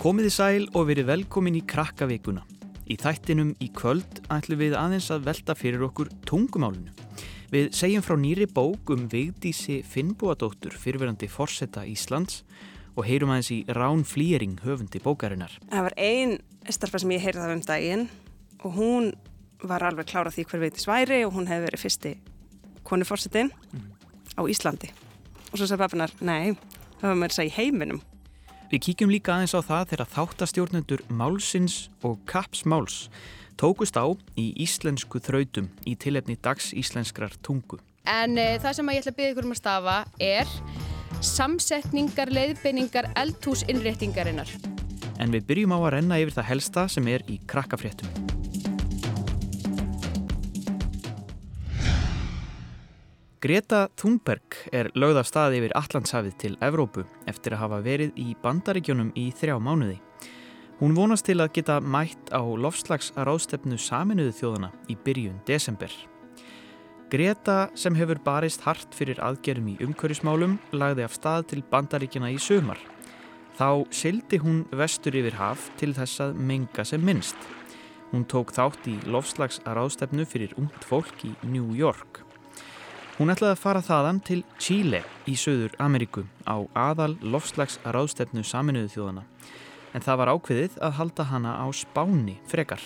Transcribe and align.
Komiði 0.00 0.30
sæl 0.32 0.62
og 0.72 0.86
verið 0.88 1.10
velkomin 1.10 1.58
í 1.58 1.60
krakkavíkuna. 1.68 2.40
Í 2.88 2.94
þættinum 2.96 3.50
í 3.60 3.66
kvöld 3.76 4.22
ætlum 4.32 4.56
við 4.62 4.72
aðeins 4.80 5.10
að 5.12 5.26
velta 5.26 5.52
fyrir 5.52 5.82
okkur 5.84 6.08
tungumálunu. 6.24 6.88
Við 7.52 7.66
segjum 7.76 8.06
frá 8.06 8.14
nýri 8.16 8.46
bók 8.48 8.88
um 8.94 9.02
Vigdísi 9.12 9.82
Finnbúadóttur 9.84 10.72
fyrirverandi 10.72 11.28
forsetta 11.28 11.84
Íslands 11.84 12.40
og 12.96 13.04
heyrum 13.10 13.34
aðeins 13.34 13.50
í 13.52 13.58
Rán 13.76 14.06
Flýring 14.08 14.56
höfundi 14.64 15.02
bókarinnar. 15.04 15.52
Það 15.68 15.84
var 15.90 15.96
einn 16.00 16.32
starfa 16.72 17.02
sem 17.02 17.12
ég 17.12 17.26
heyrði 17.26 17.44
það 17.44 17.56
um 17.58 17.64
daginn 17.68 18.06
og 18.64 18.78
hún 18.78 19.10
var 19.60 19.84
alveg 19.84 20.08
klárað 20.08 20.38
því 20.38 20.46
hver 20.48 20.64
veitis 20.64 20.88
væri 20.88 21.26
og 21.26 21.36
hún 21.36 21.50
hefði 21.50 21.66
verið 21.68 21.84
fyrsti 21.84 22.14
konuforsetin 22.88 23.52
mm. 23.52 23.84
á 24.40 24.42
Íslandi. 24.48 24.94
Og 25.50 25.60
svo 25.60 25.68
sagði 25.68 25.84
papinar, 25.84 26.16
nei, 26.24 26.56
það 27.02 27.12
var 27.12 27.20
mér 27.20 27.34
að 27.34 27.42
segja 27.42 27.58
heiminum. 27.58 28.00
Við 28.70 28.84
kíkjum 28.86 29.10
líka 29.10 29.32
aðeins 29.34 29.56
á 29.58 29.66
það 29.66 29.88
þegar 29.90 30.08
þáttastjórnendur 30.12 31.00
Málsins 31.10 31.88
og 32.06 32.20
Kapsmáls 32.30 33.08
tókust 33.58 33.98
á 33.98 34.06
í 34.38 34.52
íslensku 34.62 35.18
þrautum 35.18 35.66
í 35.90 35.96
tilefni 35.98 36.38
dags 36.38 36.70
íslenskrar 36.70 37.34
tungu. 37.42 37.80
En 38.06 38.38
e, 38.38 38.60
það 38.62 38.78
sem 38.78 38.92
ég 38.94 39.02
ætla 39.02 39.10
að 39.10 39.18
byggja 39.18 39.34
ykkur 39.34 39.48
um 39.48 39.56
að 39.56 39.60
stafa 39.60 39.98
er 40.22 40.54
samsetningar, 41.18 42.30
leiðbeiningar, 42.30 43.10
eldhúsinnréttingarinnar. 43.18 44.54
En 45.18 45.34
við 45.34 45.50
byrjum 45.50 45.74
á 45.74 45.78
að 45.82 45.92
renna 45.98 46.22
yfir 46.22 46.38
það 46.38 46.52
helsta 46.54 46.86
sem 46.94 47.10
er 47.10 47.26
í 47.26 47.42
krakkafréttum. 47.50 48.39
Greta 53.40 53.86
Thunberg 53.96 54.52
er 54.68 54.90
lögð 54.92 55.22
af 55.22 55.28
stað 55.30 55.54
yfir 55.56 55.72
Allandshafið 55.78 56.34
til 56.42 56.56
Evrópu 56.60 57.06
eftir 57.30 57.54
að 57.56 57.62
hafa 57.62 57.78
verið 57.86 58.18
í 58.20 58.34
bandaríkjónum 58.42 59.14
í 59.16 59.30
þrjá 59.32 59.54
mánuði. 59.64 59.94
Hún 60.76 60.92
vonast 60.92 61.24
til 61.24 61.38
að 61.40 61.54
geta 61.56 61.78
mætt 61.80 62.28
á 62.36 62.44
lofslagsráðstefnu 62.44 63.80
saminuðu 63.80 64.36
þjóðana 64.36 64.70
í 64.92 64.98
byrjun 65.06 65.40
desember. 65.48 65.88
Greta 67.08 67.70
sem 67.72 67.96
hefur 67.96 68.20
barist 68.28 68.68
hart 68.68 68.92
fyrir 68.92 69.24
aðgerum 69.24 69.72
í 69.72 69.80
umhverjusmálum 69.88 70.60
lagði 70.76 71.08
af 71.08 71.16
stað 71.16 71.48
til 71.54 71.64
bandaríkjana 71.72 72.34
í 72.36 72.36
sömar. 72.36 72.78
Þá 73.56 73.88
sildi 73.88 74.44
hún 74.44 74.66
vestur 74.68 75.16
yfir 75.16 75.40
haf 75.40 75.70
til 75.80 75.94
þess 75.96 76.28
að 76.28 76.36
menga 76.36 76.84
sem 76.84 77.00
minnst. 77.00 77.40
Hún 78.12 78.28
tók 78.28 78.52
þátt 78.52 78.84
í 78.84 79.00
lofslagsráðstefnu 79.08 80.28
fyrir 80.28 80.58
ungt 80.60 80.84
fólk 80.84 81.24
í 81.24 81.38
New 81.40 81.72
York. 81.72 82.26
Hún 83.20 83.28
ætlaði 83.28 83.52
að 83.52 83.58
fara 83.60 83.80
þaðan 83.84 84.18
til 84.24 84.38
Chile 84.56 85.02
í 85.28 85.34
Söður 85.36 85.74
Ameríku 85.84 86.22
á 86.48 86.56
aðal 86.72 87.18
lofslags 87.20 87.74
ráðstefnu 87.84 88.40
saminuðu 88.48 88.88
þjóðana 88.94 89.24
en 89.92 90.04
það 90.06 90.20
var 90.22 90.30
ákveðið 90.32 90.78
að 90.86 90.94
halda 90.96 91.26
hana 91.28 91.50
á 91.60 91.68
spáni 91.76 92.38
frekar. 92.48 92.80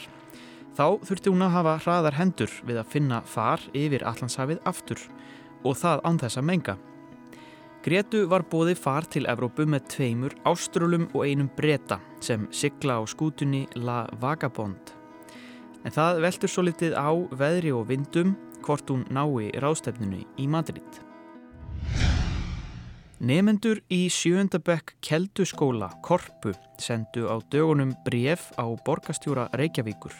Þá 0.74 0.98
þurfti 1.06 1.30
hún 1.30 1.44
að 1.46 1.55
hafa 1.55 1.74
hraðar 1.84 2.18
hendur 2.18 2.56
við 2.66 2.80
að 2.82 2.90
finna 2.96 3.20
far 3.30 3.62
yfir 3.78 4.02
Allandshafið 4.10 4.58
aftur 4.66 5.05
og 5.62 5.78
það 5.78 6.02
án 6.02 6.18
þess 6.24 6.40
að 6.40 6.48
menga. 6.48 6.74
Gretu 7.86 8.24
var 8.27 8.42
bóði 8.50 8.74
far 8.74 9.06
til 9.06 9.28
Evrópu 9.30 9.68
með 9.70 9.86
tveimur 9.92 10.34
áströlum 10.50 11.05
og 11.12 11.28
einum 11.28 11.52
breyta 11.55 12.00
sem 12.18 12.48
sigla 12.50 12.98
á 12.98 13.06
skútunni 13.06 13.68
La 13.78 14.00
Vagabond. 14.18 14.96
En 15.86 15.94
það 15.94 16.24
veldur 16.27 16.50
svo 16.50 16.66
litið 16.66 16.98
á 16.98 17.14
veðri 17.38 17.70
og 17.77 17.86
vindum 17.92 18.34
hvort 18.65 18.89
hún 18.91 19.05
nái 19.12 19.53
ráðstefninu 19.61 20.23
í 20.41 20.48
Madrid. 20.48 21.01
Nefendur 23.25 23.79
í 23.93 24.09
sjöndabökk 24.12 24.97
Kelduskóla 25.05 25.91
Korpu 26.05 26.51
sendu 26.83 27.29
á 27.30 27.39
dögunum 27.53 27.95
bref 28.05 28.51
á 28.61 28.67
borgastjóra 28.85 29.47
Reykjavíkur. 29.55 30.13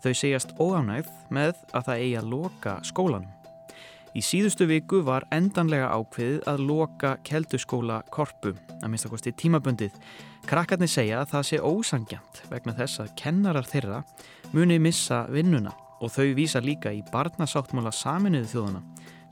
Þau 0.00 0.12
segjast 0.16 0.54
óánægð 0.56 1.10
með 1.28 1.58
að 1.74 1.84
það 1.88 2.04
eigi 2.04 2.16
að 2.20 2.30
loka 2.32 2.76
skólanum. 2.86 3.36
Í 4.16 4.22
síðustu 4.24 4.66
viku 4.66 5.02
var 5.06 5.26
endanlega 5.34 5.90
ákveðið 5.92 6.48
að 6.50 6.64
loka 6.70 7.12
Kelduskóla 7.26 8.00
Korpu, 8.10 8.54
að 8.80 8.88
minnstakosti 8.88 9.34
tímabundið. 9.36 9.92
Krakkarnir 10.48 10.90
segja 10.90 11.20
að 11.20 11.34
það 11.34 11.46
sé 11.50 11.60
ósangjant 11.60 12.42
vegna 12.50 12.74
þess 12.78 13.04
að 13.04 13.14
kennarar 13.20 13.68
þeirra 13.68 14.02
muni 14.56 14.80
missa 14.82 15.26
vinnuna 15.30 15.76
og 16.00 16.08
þau 16.14 16.32
vísa 16.36 16.60
líka 16.64 16.92
í 16.96 17.02
barnasáttmála 17.12 17.92
saminuðu 17.92 18.48
þjóðana 18.54 18.80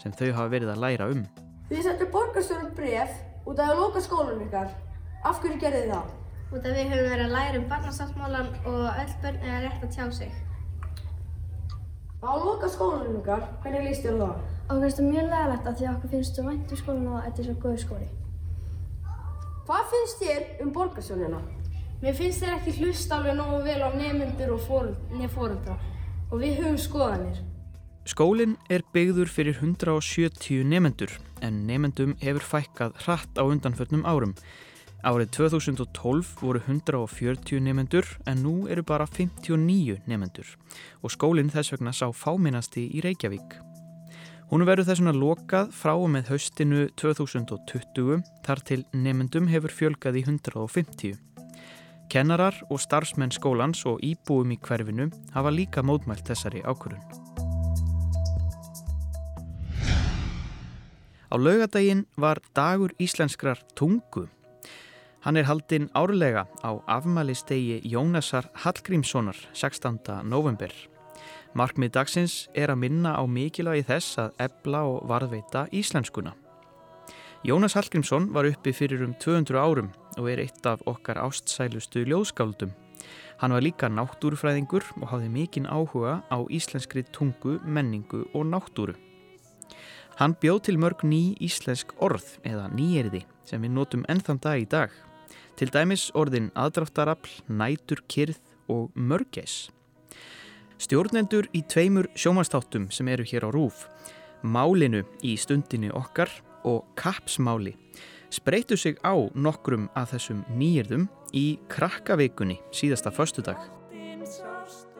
sem 0.03 0.13
þau 0.13 0.29
hafa 0.37 0.51
verið 0.53 0.73
að 0.75 0.83
læra 0.85 1.09
um. 1.13 1.23
Þið 1.71 1.81
settu 1.87 2.09
borgarstjórnum 2.13 2.75
bref 2.77 3.15
út 3.49 3.63
af 3.63 3.73
að 3.73 3.81
loka 3.81 4.03
skólanum 4.05 4.45
ykkar. 4.45 4.69
Af 5.25 5.41
hverju 5.43 5.59
gerði 5.63 5.81
þið 5.87 5.95
það? 5.95 6.13
Út 6.49 6.69
af 6.69 6.77
við 6.77 6.93
höfum 6.93 7.11
verið 7.13 7.25
að 7.25 7.35
læra 7.35 7.59
um 7.59 7.67
barnasáttmálan 7.73 8.53
og 8.69 8.79
öll 8.93 9.17
börn 9.25 9.43
er 9.49 9.67
rétt 9.67 9.83
að 9.89 9.97
tjá 9.97 10.07
sig. 10.21 10.39
Á 12.21 12.29
að 12.29 12.47
loka 12.47 12.71
skólanum 12.73 13.19
ykkar, 13.23 13.45
hvernig 13.65 13.89
líst 13.89 14.05
þér 14.05 14.23
það? 14.23 14.47
Okkur 14.69 14.85
finnst 14.85 15.01
það 15.01 15.11
mjög 15.11 15.29
legalegt 15.33 15.69
að 15.69 15.77
því 15.79 15.91
okkur 15.95 16.15
finnst 16.15 16.39
það 16.39 16.49
vænt 16.53 16.73
um 16.73 16.83
skólan 16.83 17.13
og 17.13 17.21
þetta 17.27 17.43
er 17.43 17.49
svo 17.49 17.61
góð 17.65 17.79
skóli. 17.85 18.09
Hvað 19.69 19.93
finnst 19.93 20.25
þér 20.25 20.43
um 20.65 20.73
borgarstjórnina? 20.77 21.45
Mér 22.03 22.19
finnst 22.19 22.43
þér 22.45 22.57
ekki 22.59 22.75
hlusta 22.79 23.19
alveg 23.19 23.39
nógu 23.39 23.63
vel 23.65 23.81
á 23.83 23.89
nefnendur 23.97 24.53
og 24.55 24.61
fóröldra 24.69 25.79
og 26.31 26.43
við 26.43 26.59
höfum 26.61 26.81
skoðanir. 26.81 27.39
Skólinn 28.09 28.57
er 28.73 28.85
byggður 28.95 29.29
fyrir 29.29 29.59
170 29.61 30.65
nefendur 30.65 31.13
en 31.45 31.67
nefendum 31.69 32.15
hefur 32.23 32.47
fækkað 32.55 32.97
hratt 33.05 33.37
á 33.37 33.45
undanfötnum 33.45 34.07
árum. 34.09 34.33
Árið 35.05 35.31
2012 35.37 36.33
voru 36.41 36.63
140 36.65 37.61
nefendur 37.63 38.09
en 38.27 38.43
nú 38.43 38.55
eru 38.67 38.83
bara 38.83 39.07
59 39.07 40.01
nefendur 40.09 40.57
og 41.03 41.13
skólinn 41.15 41.53
þess 41.53 41.77
vegna 41.77 41.93
sá 41.93 42.09
fáminnasti 42.11 42.89
í 42.97 43.05
Reykjavík. 43.05 43.61
Hún 44.49 44.65
verður 44.65 44.89
þess 44.89 45.05
vegna 45.05 45.13
lokað 45.13 45.73
frá 45.77 45.93
og 45.93 46.09
með 46.09 46.33
haustinu 46.33 46.89
2020 46.97 48.25
þar 48.47 48.65
til 48.65 48.83
nefendum 48.97 49.53
hefur 49.53 49.75
fjölgað 49.83 50.23
í 50.23 50.25
150. 50.25 51.28
Kennarar 52.09 52.57
og 52.73 52.81
starfsmenn 52.81 53.35
skólans 53.37 53.83
og 53.85 54.01
íbúum 54.01 54.55
í 54.55 54.57
hverfinu 54.65 55.11
hafa 55.35 55.51
líka 55.53 55.83
mótmælt 55.85 56.25
þessari 56.25 56.63
ákvörðun. 56.65 57.05
Á 61.29 61.37
laugadaginn 61.37 62.07
var 62.17 62.41
dagur 62.57 62.95
íslenskrar 62.97 63.61
tungu. 63.77 64.25
Hann 65.21 65.37
er 65.37 65.45
haldinn 65.45 65.91
árlega 65.93 66.47
á 66.65 66.81
afmælistegi 66.89 67.83
Jónasar 67.85 68.49
Hallgrímssonar 68.65 69.37
16. 69.53 70.01
november. 70.25 70.73
Markmið 71.53 71.93
dagsins 71.93 72.49
er 72.55 72.73
að 72.73 72.85
minna 72.89 73.19
á 73.21 73.23
mikilvægi 73.29 73.85
þess 73.85 74.19
að 74.25 74.45
ebla 74.49 74.87
og 74.89 75.05
varðveita 75.11 75.69
íslenskuna. 75.77 76.33
Jónas 77.45 77.77
Hallgrímsson 77.77 78.33
var 78.35 78.49
uppi 78.51 78.73
fyrir 78.75 79.05
um 79.07 79.13
200 79.15 79.55
árum 79.55 79.93
og 80.19 80.27
er 80.27 80.41
eitt 80.43 80.65
af 80.67 80.81
okkar 80.91 81.21
ástsælustu 81.23 82.03
ljóðskáldum. 82.03 82.73
Hann 83.39 83.55
var 83.55 83.63
líka 83.63 83.87
náttúrufræðingur 83.87 84.83
og 84.99 85.07
hafði 85.13 85.29
mikinn 85.31 85.69
áhuga 85.71 86.17
á 86.35 86.39
íslenskri 86.51 87.05
tungu, 87.15 87.61
menningu 87.63 88.25
og 88.35 88.43
náttúru. 88.51 88.97
Hann 90.19 90.35
bjóð 90.35 90.65
til 90.67 90.81
mörg 90.83 91.05
ný 91.07 91.39
íslensk 91.39 91.95
orð 92.03 92.27
eða 92.43 92.67
nýjeriði 92.75 93.23
sem 93.47 93.63
við 93.63 93.71
notum 93.71 94.03
ennþann 94.11 94.43
dag 94.43 94.59
í 94.59 94.67
dag. 94.67 94.91
Til 95.55 95.71
dæmis 95.71 96.11
orðin 96.19 96.51
aðdráttarafl, 96.59 97.31
nætur, 97.47 98.03
kyrð 98.11 98.43
og 98.67 98.91
mörgæs. 98.99 99.71
Stjórnendur 100.79 101.47
í 101.55 101.63
tveimur 101.63 102.11
sjómanstáttum 102.19 102.91
sem 102.91 103.07
eru 103.07 103.23
hér 103.23 103.47
á 103.47 103.51
rúf, 103.55 103.87
málinu 104.43 105.07
í 105.23 105.39
stundinu 105.39 105.95
okkar 105.95 106.31
og 106.69 106.85
kapsmáli 107.01 107.75
spreytu 108.31 108.77
sig 108.77 108.99
á 109.01 109.17
nokkrum 109.35 109.89
af 109.97 110.13
þessum 110.13 110.45
nýjirðum 110.53 111.09
í 111.33 111.59
krakkavikunni 111.73 112.59
síðasta 112.73 113.13
förstudag. 113.15 113.61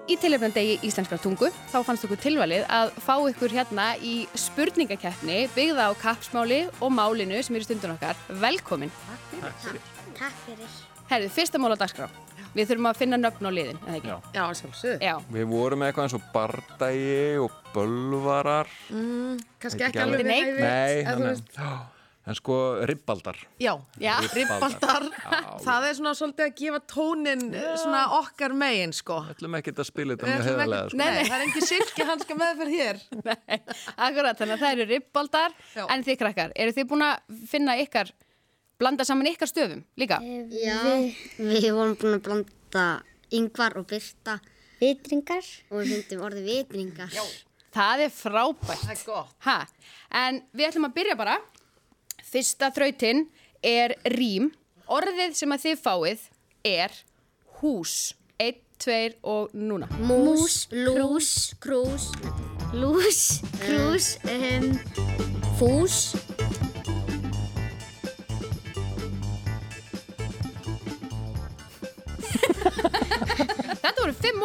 Í 0.09 0.17
tilöfnandegi 0.17 0.79
Íslenskra 0.89 1.19
tungu 1.21 1.51
þá 1.69 1.83
fannst 1.85 2.07
okkur 2.07 2.21
tilvalið 2.23 2.65
að 2.73 2.95
fá 3.05 3.15
ykkur 3.29 3.53
hérna 3.53 3.91
í 4.01 4.23
spurningakeppni 4.33 5.43
byggða 5.53 5.91
á 5.93 6.01
kapsmáli 6.01 6.63
og 6.81 6.95
málinu 6.97 7.43
sem 7.45 7.59
eru 7.59 7.69
stundun 7.69 7.93
okkar. 7.99 8.17
Velkomin! 8.41 8.93
Takk 9.37 9.61
fyrir. 9.67 9.85
Takk 10.17 10.41
fyrir. 10.47 10.79
Herðu, 11.13 11.29
fyrsta 11.37 11.61
mál 11.61 11.77
á 11.77 11.81
dagskrá. 11.85 12.09
Við 12.57 12.71
þurfum 12.71 12.89
að 12.91 12.97
finna 13.03 13.19
nöfn 13.21 13.47
á 13.49 13.51
liðin, 13.53 13.79
eða 13.85 13.99
ekki? 13.99 14.09
Já, 14.09 14.17
Já, 14.35 14.45
sjálfsög. 14.63 15.03
Já. 15.05 15.15
við 15.35 15.45
vorum 15.53 15.79
með 15.83 15.91
eitthvað 15.93 16.07
eins 16.09 16.17
og 16.19 16.25
bardagi 16.33 17.13
og 17.45 17.61
bölvarar 17.75 18.69
Mm, 18.91 19.39
kannski 19.61 19.85
Ekki 19.85 19.89
ekki 19.93 20.03
alveg 20.03 20.25
við 20.27 20.33
hæfi 20.33 20.59
Nei, 20.65 21.05
þannig, 21.07 21.43
já, 21.59 21.71
en 22.29 22.37
sko 22.37 22.57
ribbaldar 22.89 23.39
Já, 23.63 23.73
Já. 24.01 24.15
ribbaldar. 24.37 25.07
Það 25.65 25.87
er 25.89 25.95
svona 25.99 26.13
svolítið 26.19 26.45
að 26.49 26.55
gefa 26.61 26.81
tónin 26.93 27.45
svona 27.85 28.03
okkar 28.19 28.53
megin 28.59 28.93
sko 28.97 29.21
Við 29.29 29.35
ætlum 29.37 29.59
ekki 29.61 29.75
að 29.77 29.89
spila 29.89 30.17
þetta 30.17 30.29
með 30.29 30.49
ekki- 30.49 30.79
sko. 30.91 30.99
Nei, 30.99 31.25
það 31.25 31.37
er 31.39 31.45
engin 31.47 31.69
silki 31.71 32.09
hanska 32.11 32.39
meðferð 32.43 32.75
hér 32.81 33.03
Nei, 33.29 33.61
akkurat, 33.97 34.41
þannig 34.41 34.57
að 34.57 34.65
það 34.65 34.73
eru 34.79 34.89
ribbaldar 34.95 35.57
Já. 35.77 35.85
en 35.95 36.05
þið 36.09 36.19
krakkar, 36.25 36.53
eru 36.57 36.77
þið 36.81 36.89
búin 36.95 37.07
að 37.13 37.45
finna 37.55 37.77
ykkar 37.85 38.13
blanda 38.79 39.05
saman 39.05 39.27
ykkar 39.33 39.51
stöfum 39.51 39.83
líka? 39.99 40.21
Já, 40.55 40.79
við 41.37 41.69
vorum 41.75 41.97
búin 41.99 42.19
að 42.19 42.25
blanda 42.29 42.87
yngvar 43.35 43.77
og 43.81 43.89
byrta 43.91 44.39
vitringar 44.79 45.47
og 45.73 45.83
við 45.83 45.95
fundum 45.97 46.25
orðið 46.29 46.51
vitringar. 46.53 47.11
Já. 47.13 47.25
Það 47.75 48.05
er 48.07 48.15
frábært. 48.15 48.85
Það 48.85 48.95
er 48.95 49.03
gott. 49.07 49.35
Ha, 49.45 49.59
en 50.23 50.41
við 50.57 50.71
ætlum 50.71 50.89
að 50.89 50.95
byrja 50.97 51.19
bara. 51.19 51.37
Fyrsta 52.29 52.71
þrautin 52.75 53.27
er 53.65 53.97
rím. 54.15 54.53
Orðið 54.89 55.37
sem 55.37 55.53
að 55.53 55.67
þið 55.67 55.83
fáið 55.83 56.25
er 56.71 56.97
hús. 57.61 57.97
Einn, 58.39 58.63
tveir 58.79 59.19
og 59.27 59.53
núna. 59.59 59.91
Mús, 60.07 60.69
lús, 60.71 61.53
krús, 61.61 62.13
lús, 62.73 63.23
krús, 63.59 64.13
um, 64.31 64.71
fús. 65.59 66.05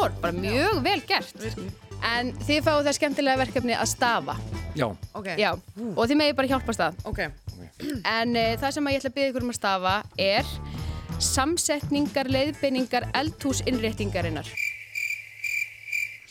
Orð, 0.00 0.20
bara 0.22 0.32
mjög 0.36 0.82
vel 0.84 1.00
gert. 1.08 1.34
En 2.04 2.32
þið 2.44 2.60
fáið 2.66 2.88
það 2.88 2.96
skemmtilega 2.98 3.40
verkefni 3.40 3.76
að 3.78 3.88
stafa. 3.94 4.34
Já. 4.74 4.88
Ok, 5.14 5.28
Já, 5.38 5.52
og 5.94 6.02
þið 6.10 6.18
megið 6.20 6.38
bara 6.40 6.50
hjálpast 6.52 6.82
að. 6.84 6.98
ok. 7.08 7.20
En 8.04 8.36
uh, 8.36 8.54
það 8.60 8.70
sem 8.76 8.86
að 8.86 8.94
ég 8.94 9.00
ætla 9.00 9.10
að 9.10 9.16
byggja 9.16 9.30
ykkur 9.32 9.44
um 9.46 9.52
að 9.54 9.58
stafa 9.58 9.94
er 10.20 10.44
samsetningar, 11.24 12.30
leiðbeiningar, 12.34 13.08
eldhúsinnréttingarinnar. 13.22 14.48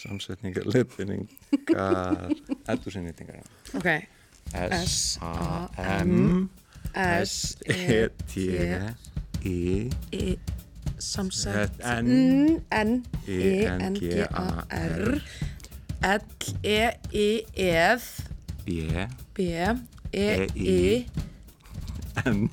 Samsetningar, 0.03 0.67
leiðbynningar, 0.67 2.33
eldursinnýtingar. 2.67 3.39
Ok, 3.79 3.87
S-A-M 4.83 6.49
S-E-T-I 8.53 8.93
I, 11.03 11.05
samsett, 11.05 11.79
N. 11.83 12.63
N, 12.71 13.05
E, 13.27 13.65
N, 13.67 13.93
G, 13.95 14.21
A, 14.23 14.63
R, 14.71 15.21
L, 16.01 16.21
E, 16.63 16.79
I, 17.11 17.45
Eð, 17.53 18.03
B. 18.65 18.87
B, 19.33 19.39
E, 20.13 20.47
E, 20.55 20.55
I, 20.55 21.07
N. 22.25 22.49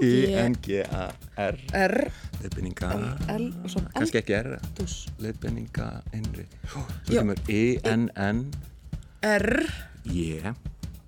I 0.00 0.34
N 0.34 0.54
G 0.62 0.82
A 0.82 1.10
R. 1.36 1.58
R, 1.74 1.94
leiðbynningar 2.42 2.94
L 3.34 3.46
og 3.64 3.70
svo 3.72 3.82
kannski 3.94 4.20
ekki 4.20 4.36
R. 4.38 4.52
Eldhús. 4.60 4.96
leiðbynninga 5.22 5.88
innri. 6.14 6.46
Svo 6.70 6.84
kemur 7.10 7.40
I 7.50 7.62
N 7.88 8.08
N. 8.14 8.44
R, 9.24 9.48
J. 10.06 10.54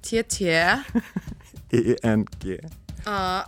T, 0.02 0.22
T, 0.22 0.50
I 1.70 1.96
N 2.16 2.26
G. 2.42 2.58
A, 3.06 3.46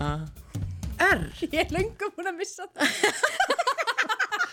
R. 0.00 1.26
Ég 1.42 1.58
er 1.64 1.72
lengum 1.74 2.10
búin 2.16 2.30
að 2.30 2.36
missa 2.38 2.64
það. 2.72 2.86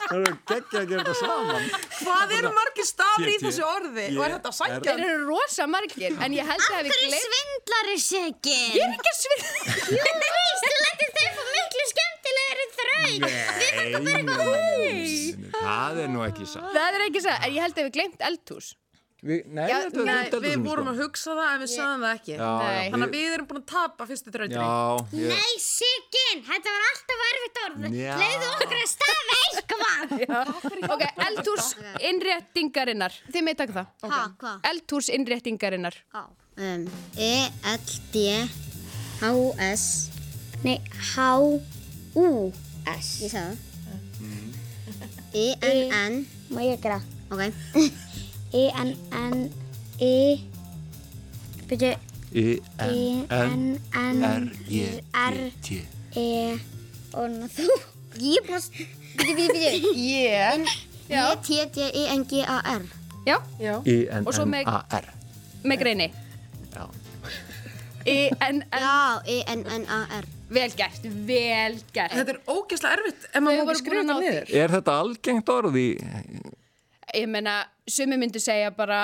það 0.10 0.20
er 0.20 0.36
geggja 0.50 0.80
að 0.80 0.88
gera 0.90 1.04
þetta 1.04 1.16
saman 1.20 1.66
Hvað 2.00 2.34
eru 2.40 2.50
margir 2.56 2.88
stafir 2.88 3.30
í 3.30 3.38
þessu 3.44 3.64
orði? 3.68 4.06
Og 4.16 4.24
er 4.26 4.32
þetta 4.38 4.50
að 4.50 4.58
sækja? 4.58 4.80
Þeir 4.88 5.04
eru 5.06 5.20
rosa 5.28 5.64
margir, 5.70 6.12
en 6.26 6.32
ég 6.38 6.50
held 6.50 6.66
að 6.66 6.82
við 6.88 6.94
er 6.96 6.98
gleym... 7.04 7.22
svindlari 7.26 7.98
segin? 8.06 8.70
Ég 8.74 8.84
er 8.86 8.92
ekki 8.98 9.12
að 9.14 9.20
svindla. 9.20 9.74
Jú, 9.94 10.04
víst, 10.26 10.64
þú 10.66 10.70
lættir 10.84 11.10
þau 11.20 11.30
fá 11.38 11.44
miklu 11.54 11.86
skemmtilegri 11.94 12.66
þraut. 12.80 13.20
Nei, 14.10 14.18
það 15.60 15.96
er 16.04 16.10
nú 16.16 16.20
ekki 16.26 16.46
satt 16.50 16.70
Það 16.74 16.90
er 16.90 17.02
ekki 17.10 17.22
það, 17.26 17.38
en 17.46 17.52
ég 17.54 17.62
held 17.68 17.76
að 17.78 17.86
við 17.90 17.94
gleymt 18.00 18.22
eldhús. 18.32 18.68
Vi, 19.20 19.36
Nei, 19.52 19.66
Já, 19.68 19.78
þetta 19.84 20.04
Nei, 20.08 20.14
þetta 20.30 20.40
við 20.46 20.62
vorum 20.64 20.86
sko. 20.88 20.92
að 20.94 21.00
hugsa 21.04 21.34
það 21.36 21.50
en 21.54 21.60
við 21.64 21.72
sagðum 21.74 22.04
það 22.06 22.14
ekki. 22.20 22.32
Já, 22.32 22.52
Nei. 22.60 22.70
já, 22.80 22.92
Þannig 22.94 23.08
að 23.10 23.16
við 23.18 23.34
erum 23.36 23.48
búin 23.50 23.60
að 23.60 23.66
tapa 23.72 24.06
fyrstu 24.08 24.32
drautinni. 24.36 24.68
Ég, 25.20 25.34
Nei, 25.34 25.58
segin, 25.64 26.44
þetta 26.48 26.76
var 26.76 26.86
alltaf 26.92 27.24
erfitt 27.26 27.60
orð. 27.66 27.88
Leiðu 28.22 28.48
okkur 28.54 28.78
að 28.80 28.88
stafa 28.94 29.40
eitthvað. 29.50 29.98
Ok, 30.96 31.04
eldhús 31.28 31.68
innréttingarinnar. 32.10 33.18
Þið 33.34 33.46
með 33.50 33.60
taka 33.60 33.76
það. 33.76 33.92
Hvað? 34.40 34.64
Eldhús 34.72 35.12
innréttingarinnar. 35.18 36.00
Um, 36.60 36.88
e, 37.20 37.32
L, 37.74 37.92
D, 38.14 38.24
H, 39.20 39.34
S, 39.68 39.86
nei, 40.64 40.78
H, 41.12 41.28
U, 42.16 42.28
S. 42.96 43.12
Ég 43.26 43.36
sagði 43.36 43.58
það. 43.60 43.66
E, 45.36 45.46
N, 45.60 45.94
N. 46.08 46.22
Má 46.56 46.64
ég 46.66 46.80
gera? 46.84 47.02
Ok. 47.30 47.44
E, 48.54 48.70
E, 50.02 50.40
byrju, 51.70 51.92
I 52.34 52.60
E, 52.82 53.26
J 54.70 55.82
E, 56.16 56.58
og 57.14 57.30
ná 57.30 57.46
þú. 57.54 57.68
Ég 58.20 58.48
er 58.50 58.56
að, 58.58 58.70
byrju, 59.20 59.36
byrju, 59.36 59.48
byrju. 59.54 59.92
Ég. 60.02 60.72
E, 61.10 61.22
T, 61.46 61.60
D, 61.76 61.90
E, 61.94 62.08
N, 62.16 62.24
G, 62.30 62.42
A, 62.48 62.58
R. 62.78 62.84
Já, 63.28 63.38
Já. 63.62 63.76
I 63.86 64.08
N 64.10 64.26
Og 64.26 64.34
svo 64.34 64.46
N 64.46 64.52
með- 64.56 64.66
greini. 65.78 66.10
Já. 66.74 66.88
I-N-N. 68.10 68.64
Já, 68.72 69.22
E, 69.28 69.44
N, 69.54 69.64
N, 69.68 69.86
A, 69.90 70.00
R. 70.22 70.26
Vel 70.50 70.72
gert, 70.74 71.04
vel 71.28 71.76
gert. 71.94 72.12
Þetta 72.16 72.34
er 72.34 72.40
ógeðslega 72.50 72.96
erfitt 72.98 73.26
Við 73.36 73.44
maður 73.46 73.60
ekki 73.60 73.76
skrifa 73.84 74.02
þetta 74.02 74.16
niður. 74.24 74.54
Er 74.64 74.72
þetta 74.74 74.96
algengt 75.04 75.52
orð 75.54 75.76
í 75.78 75.88
Ég 77.16 77.28
meina, 77.32 77.58
sumi 77.90 78.18
myndi 78.22 78.40
segja 78.44 78.70
bara, 78.76 79.00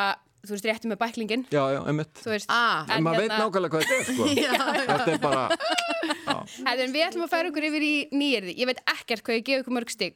þú 0.46 0.54
veist, 0.56 0.68
rétti 0.70 0.90
með 0.92 1.00
bæklingin. 1.02 1.46
Já, 1.54 1.64
já, 1.74 1.80
einmitt 1.90 2.22
Þú 2.22 2.32
veist, 2.36 2.50
Ah. 2.54 2.86
En 2.96 3.04
maður 3.06 3.26
veit 3.26 3.34
nákvæmlega 3.34 3.72
hvað 3.74 3.82
þetta 3.86 3.98
er 3.98 4.04
sko 4.12 4.24
Þetta 4.92 5.12
er 5.12 5.20
bara 5.24 5.48
Hefðin, 6.66 6.94
við 6.94 7.06
ætlum 7.08 7.26
að 7.26 7.34
færa 7.34 7.50
okkur 7.52 7.68
yfir 7.70 7.86
í 7.86 7.94
nýjirði. 8.14 8.56
Ég 8.62 8.70
veit 8.70 8.82
ekkert 8.94 9.24
hvað 9.26 9.40
ég 9.40 9.46
gef 9.50 9.64
ykkur 9.64 9.76
mörg 9.80 9.92
stig. 9.94 10.16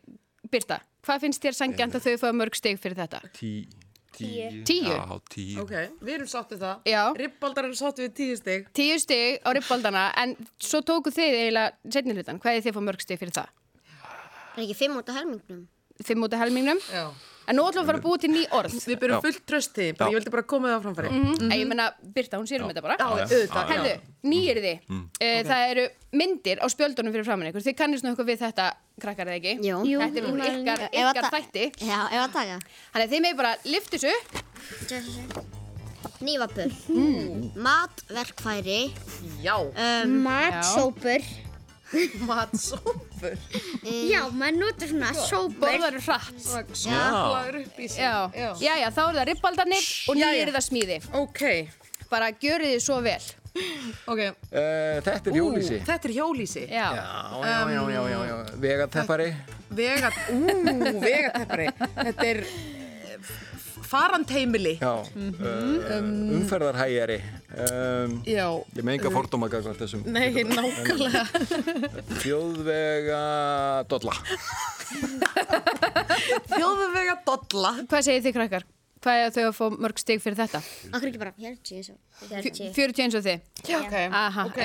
Birta, 0.49 0.79
hvað 1.05 1.23
finnst 1.25 1.43
þér 1.43 1.57
sangjant 1.57 1.97
að 1.97 2.05
þau 2.07 2.15
fá 2.23 2.29
mörg 2.35 2.57
stig 2.57 2.79
fyrir 2.81 2.97
þetta? 2.99 3.21
tí, 3.37 3.51
Tíu 4.19 4.63
Tíu? 4.67 4.89
Já, 4.89 5.03
tíu 5.31 5.61
Ok, 5.63 5.73
við 6.03 6.13
erum 6.17 6.27
sáttið 6.29 6.63
það. 6.63 6.79
Já. 6.89 7.01
Ribbaldar 7.15 7.67
eru 7.69 7.77
sáttið 7.77 8.07
við 8.07 8.13
tíu 8.17 8.37
stig. 8.39 8.65
Tíu 8.75 8.97
stig 8.99 9.37
á 9.45 9.49
ribbaldana, 9.55 10.07
en 10.19 10.33
svo 10.59 10.81
tóku 10.83 11.13
þið 11.13 11.37
eiginlega 11.37 11.93
setni 11.93 12.15
hlutan. 12.17 12.39
Hvað 12.41 12.57
er 12.57 12.65
þið 12.65 12.75
fá 12.75 12.81
mörg 12.89 13.05
stig 13.05 13.21
fyrir 13.21 13.35
það? 13.37 13.53
Er 14.57 14.63
ekki 14.65 14.75
fimm 14.81 14.97
út 16.25 16.35
af 16.35 16.41
helmingnum? 16.43 16.81
En 17.49 17.57
nú 17.57 17.63
ætlum 17.65 17.81
við 17.81 17.85
að 17.85 17.89
fara 17.89 17.99
að 17.99 18.03
búa 18.05 18.17
til 18.21 18.29
ný 18.29 18.41
orð. 18.53 18.73
Við 18.85 18.99
byrjum 19.01 19.23
fullt 19.23 19.39
trösti, 19.49 19.85
ég 19.89 20.13
vildi 20.13 20.33
bara 20.35 20.43
koma 20.45 20.69
það 20.69 20.77
á 20.77 20.81
framfæri. 20.85 21.09
Mm 21.15 21.53
Ég 21.59 21.65
meina, 21.69 21.87
Birta, 22.15 22.37
hún 22.37 22.45
sér 22.49 22.61
um 22.61 22.69
þetta 22.69 22.83
bara. 22.85 22.97
Já, 22.99 23.07
auðvitað. 23.25 23.71
Herðu, 23.73 23.93
nýjirði. 24.29 24.73
Uh, 24.89 25.41
Það 25.49 25.63
eru 25.71 25.85
myndir 26.21 26.61
á 26.61 26.65
spjöldunum 26.69 27.15
fyrir 27.15 27.25
framann 27.25 27.49
ykkur. 27.49 27.65
Þið 27.65 27.77
kannist 27.81 28.05
nú 28.05 28.11
eitthvað 28.13 28.29
við 28.29 28.39
þetta, 28.45 28.67
krakkar 29.01 29.31
eða 29.33 29.39
ekki? 29.41 29.55
Jú. 29.65 29.81
Þetta 29.97 30.21
er 30.21 30.27
nú 30.29 30.49
ykkar, 30.51 30.85
ykkar 30.93 31.29
þætti. 31.33 31.65
Já, 31.89 31.99
ef 32.05 32.21
að 32.21 32.37
taka. 32.37 32.59
Þannig 32.93 33.05
að 33.07 33.13
þið 33.15 33.25
með 33.25 33.39
bara 33.41 33.55
liftis 33.65 34.05
upp. 34.13 34.25
Nývapur. 36.19 36.69
Matverkfæri. 37.55 38.81
Já. 39.41 39.55
Um, 39.57 40.19
Matsópur. 40.25 41.48
Matsópur. 42.29 43.35
Já, 43.83 44.21
maður 44.29 44.59
notur 44.59 44.91
svona 44.91 45.09
sópur. 45.17 45.65
Borðaru 45.65 46.01
hratt. 46.05 46.45
Smálaður 46.77 47.59
upp 47.63 47.81
í 47.81 47.89
sig. 47.89 48.03
Já. 48.03 48.29
Já, 48.61 48.73
já, 48.83 48.87
þá 48.93 49.01
eru 49.07 49.19
það 49.19 49.27
ribbaldarnir 49.31 49.89
og 50.11 50.19
nýjirði 50.19 50.55
það 50.57 50.65
smíði. 50.69 50.99
Ok. 51.19 51.43
Bara 52.09 52.31
gjörið 52.33 52.75
þið 52.75 52.83
svo 52.85 52.99
vel. 53.05 53.21
Ok. 54.09 54.19
Uh, 54.53 54.99
þetta 55.03 55.31
er 55.31 55.35
hjólísi 55.35 55.79
Þetta 55.87 56.07
er 56.07 56.13
hjólísi. 56.15 56.65
Já. 56.69 56.85
Já, 56.95 57.55
já, 57.73 57.81
já, 57.89 58.01
já, 58.13 58.19
já. 58.29 58.35
Vegateppari 58.61 59.29
Vegat, 59.69 60.13
ú, 60.33 60.39
vegateppari. 61.01 61.67
Þetta 61.97 62.25
er 62.25 62.39
eh, 62.45 62.88
faranteimili. 63.89 64.75
Já, 64.81 64.93
uh, 65.01 66.09
umferðarhægjari 66.37 67.19
um, 67.57 68.17
Já. 68.27 68.45
Ég 68.77 68.83
með 68.85 68.93
enga 68.97 69.13
fordóma 69.13 69.49
þessum 69.49 70.05
Nei, 70.05 70.29
nákvæmlega. 70.45 71.25
Þjóðvega 72.21 73.21
dolla 73.89 74.15
Þjóðvega 76.49 77.15
dolla. 77.25 77.73
Hvað 77.89 78.05
segir 78.05 78.27
þið 78.27 78.37
krakkar? 78.37 78.69
Hvað 78.99 79.17
er 79.23 79.29
þau 79.31 79.43
að 79.45 79.53
fá 79.55 79.75
mörg 79.79 79.99
stig 80.01 80.19
fyrir 80.19 80.35
þetta? 80.35 80.59
Akkur 80.91 81.07
ekki 81.07 81.19
bara 81.21 81.31
40 81.37 81.77
eins 81.77 81.89
og 81.93 82.25
40. 82.27 82.71
40 82.75 83.03
eins 83.05 83.15
og 83.15 83.23
þið? 83.23 83.45
Þetta 83.69 84.01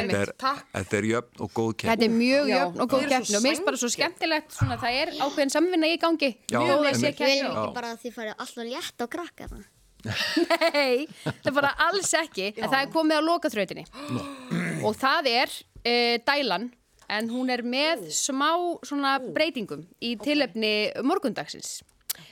er, 0.01 0.97
er 0.99 1.07
jöfn 1.07 1.45
og 1.45 1.53
góð 1.55 1.71
kepp 1.79 1.93
Þetta 1.93 2.07
er 2.09 2.17
mjög 2.17 2.51
jöfn 2.51 2.83
og 2.83 2.91
góð 2.91 3.07
keppni 3.13 3.39
og 3.39 3.45
mér 3.45 3.55
finnst 3.55 3.69
bara 3.69 3.81
svo 3.85 3.91
skemmtilegt 3.95 4.57
svona, 4.57 4.81
það 4.83 4.99
er 5.05 5.15
ákveðin 5.21 5.55
samvinna 5.55 5.93
í 5.93 6.01
gangi. 6.03 6.33
Já, 6.51 6.59
þó 6.59 6.73
það 6.73 6.83
sé 6.83 6.91
einmitt. 6.91 7.23
Við 7.23 7.31
viljum 7.31 7.53
ekki 7.53 7.79
bara 7.79 7.93
að 7.95 8.03
þið 8.03 8.17
farið 8.19 8.45
alltaf 8.47 8.69
létt 8.73 8.99
á 8.99 9.07
krakkana. 9.15 9.63
Nei, 10.75 11.07
það 11.23 11.51
er 11.53 11.57
bara 11.61 11.73
alls 11.87 12.13
ekki. 12.25 12.51
En 12.59 12.67
það 12.67 12.79
er 12.81 12.93
komið 12.99 13.23
á 13.23 13.29
lokaþrautinni. 13.31 13.87
Og 14.83 14.99
það 14.99 15.33
er 15.37 15.59
uh, 15.63 16.19
dælan. 16.27 16.73
En 17.15 17.29
hún 17.31 17.53
er 17.53 17.61
með 17.63 18.09
smá 18.17 18.51
svona 18.83 19.19
breytingum 19.23 19.85
í 20.03 20.17
tilefni 20.19 20.89
morgundagsins 21.05 21.83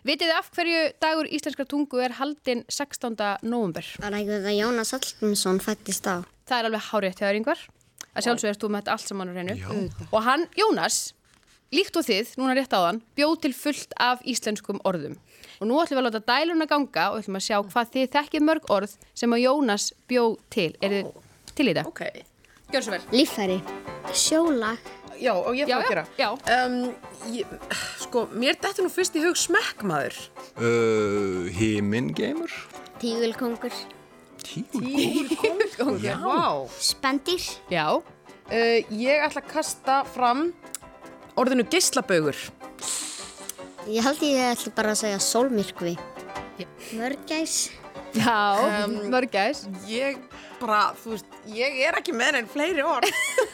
Vitið 0.07 0.31
þið 0.31 0.39
af 0.39 0.51
hverju 0.57 0.83
dagur 1.03 1.31
íslenskar 1.31 1.69
tungu 1.71 2.03
er 2.03 2.17
haldinn 2.19 2.65
16. 2.69 3.17
november? 3.43 3.87
Það 3.99 4.09
er 4.09 4.19
eitthvað 4.19 4.49
að 4.51 4.59
Jónas 4.59 4.93
Hallgrímsson 4.97 5.61
fættist 5.63 6.09
á. 6.11 6.27
Það 6.49 6.59
er 6.59 6.69
alveg 6.69 6.87
hárétt 6.91 7.23
hjá 7.23 7.27
þér 7.29 7.41
yngvar. 7.41 7.65
Að 8.13 8.27
sjálfsög 8.27 8.51
erst 8.53 8.63
þú 8.63 8.71
með 8.73 8.83
þetta 8.83 8.95
allt 8.97 9.09
saman 9.09 9.31
á 9.31 9.35
reynu. 9.39 9.59
Og 10.11 10.25
hann, 10.27 10.47
Jónas, 10.59 10.99
líkt 11.73 11.97
og 11.97 12.07
þið, 12.09 12.35
núna 12.41 12.57
rétt 12.59 12.75
áðan, 12.77 13.01
bjóð 13.17 13.37
til 13.47 13.53
fullt 13.57 13.95
af 13.97 14.25
íslenskum 14.29 14.83
orðum. 14.89 15.17
Og 15.63 15.69
nú 15.71 15.79
ætlum 15.81 15.99
við 15.99 16.03
að 16.03 16.09
láta 16.11 16.25
dæluna 16.29 16.67
ganga 16.69 17.07
og 17.13 17.23
ætlum 17.23 17.39
að 17.39 17.47
sjá 17.47 17.57
hvað 17.63 17.95
þið 17.95 18.11
þekkið 18.17 18.47
mörg 18.49 18.69
orð 18.75 18.97
sem 19.15 19.33
að 19.33 19.45
Jónas 19.47 19.93
bjóð 20.11 20.37
til. 20.53 20.71
Er 20.83 20.97
þið 20.99 21.13
til 21.57 21.69
í 21.69 21.73
þetta? 21.73 21.87
Ok. 21.89 22.03
Gjör 22.73 22.85
svo 22.85 22.97
vel. 22.97 23.05
Líffæri. 23.15 23.63
Sjólag. 24.13 24.93
Já, 25.23 25.33
og 25.39 25.55
ég 25.55 25.69
Já, 25.71 25.77
fór 25.79 25.85
að 25.87 25.93
gera. 25.93 26.05
já. 26.19 26.29
Um, 26.57 26.77
ég, 27.31 27.53
sko, 28.03 28.25
mér 28.35 28.57
dætti 28.59 28.83
nú 28.83 28.91
fyrst 28.91 29.15
í 29.19 29.23
hug 29.23 29.39
smekkmaður. 29.39 30.17
Uh, 30.59 31.47
Himingeimur? 31.55 32.51
Tígulkongur. 33.03 33.77
Tígur? 34.43 35.95
Já. 36.03 36.17
Vá. 36.19 36.67
Spendýr. 36.83 37.47
Já. 37.71 37.87
Uh, 38.51 38.81
ég 38.91 39.23
ætla 39.29 39.45
að 39.45 39.53
kasta 39.53 40.01
fram 40.11 40.49
orðinu 41.39 41.65
geislabaugur. 41.71 42.37
Ég 43.91 44.03
held 44.05 44.21
ég 44.27 44.43
ætla 44.53 44.75
bara 44.77 44.93
að 44.97 45.01
segja 45.05 45.23
sólmyrkvi. 45.23 45.95
Mörgæs. 46.99 47.71
Já, 48.19 48.35
mörgæs. 49.09 49.65
Ég 49.89 50.19
bara, 50.61 50.93
þú 51.01 51.15
veist, 51.15 51.31
ég 51.51 51.81
er 51.87 51.97
ekki 51.99 52.13
með 52.15 52.43
enn 52.43 52.51
fleiri 52.53 52.85
orð. 52.87 53.09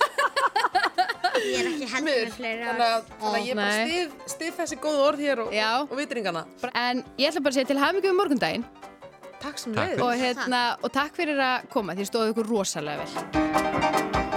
Ég 1.48 1.58
er 1.62 1.68
ekki 1.70 1.88
heldur 1.88 2.08
með 2.08 2.34
fleiri 2.36 2.66
Þannig 2.68 2.84
að, 2.88 3.08
þannig 3.20 3.38
að 3.40 3.46
ég 3.48 3.58
bara 3.58 3.68
Nei. 3.68 3.88
stið, 3.88 4.08
stið 4.34 4.52
þessi 4.58 4.78
góðu 4.82 5.00
orð 5.06 5.22
hér 5.24 5.42
og, 5.44 5.52
Já. 5.56 5.70
og 5.84 5.96
vitringana. 5.98 6.42
En 6.74 7.04
ég 7.18 7.30
ætla 7.30 7.42
bara 7.44 7.52
að 7.54 7.58
segja 7.60 7.70
til 7.72 7.80
hafingu 7.82 8.12
um 8.12 8.20
morgundaginn 8.22 8.64
Takk 9.38 9.58
sem 9.62 9.74
leiðis. 9.76 10.02
og, 10.02 10.12
hérna, 10.18 10.62
og 10.82 10.92
takk 10.92 11.14
fyrir 11.14 11.38
að 11.38 11.68
koma 11.72 11.94
því 11.94 12.08
stóðu 12.10 12.32
ykkur 12.34 12.50
rosalega 12.50 13.04
vel. 13.04 14.28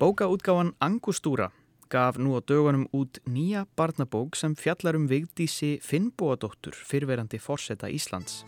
Bókaútgáfan 0.00 0.72
Angustúra 0.80 1.50
gaf 1.90 2.18
nú 2.18 2.38
á 2.38 2.40
dögunum 2.40 2.86
út 2.94 3.18
nýja 3.26 3.66
barnabók 3.76 4.36
sem 4.38 4.54
fjallar 4.54 4.94
um 4.94 5.08
Vigdísi 5.10 5.80
Finnbóadóttur 5.82 6.72
fyrverandi 6.72 7.38
forseta 7.38 7.90
Íslands. 7.90 8.44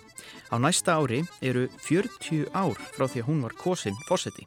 Á 0.55 0.57
næsta 0.63 0.95
ári 0.95 1.25
eru 1.43 1.67
40 1.83 2.47
ár 2.55 2.79
frá 2.95 3.11
því 3.11 3.23
að 3.23 3.27
hún 3.27 3.43
var 3.43 3.55
kosin 3.59 3.99
forseti. 4.07 4.47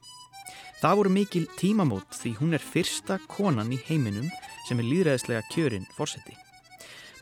Það 0.79 0.95
voru 0.95 1.11
mikil 1.11 1.45
tímamót 1.59 2.15
því 2.15 2.31
hún 2.39 2.55
er 2.55 2.63
fyrsta 2.63 3.19
konan 3.27 3.73
í 3.75 3.79
heiminum 3.87 4.31
sem 4.67 4.79
er 4.79 4.87
líðræðislega 4.87 5.43
kjörin 5.51 5.87
forseti. 5.97 6.35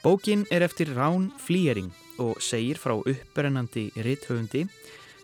Bókin 0.03 0.45
er 0.51 0.61
eftir 0.61 0.93
Rán 0.93 1.31
Flýjering 1.41 1.89
og 2.21 2.37
segir 2.41 2.77
frá 2.77 2.93
upprennandi 2.99 3.89
rithöfundi 3.97 4.67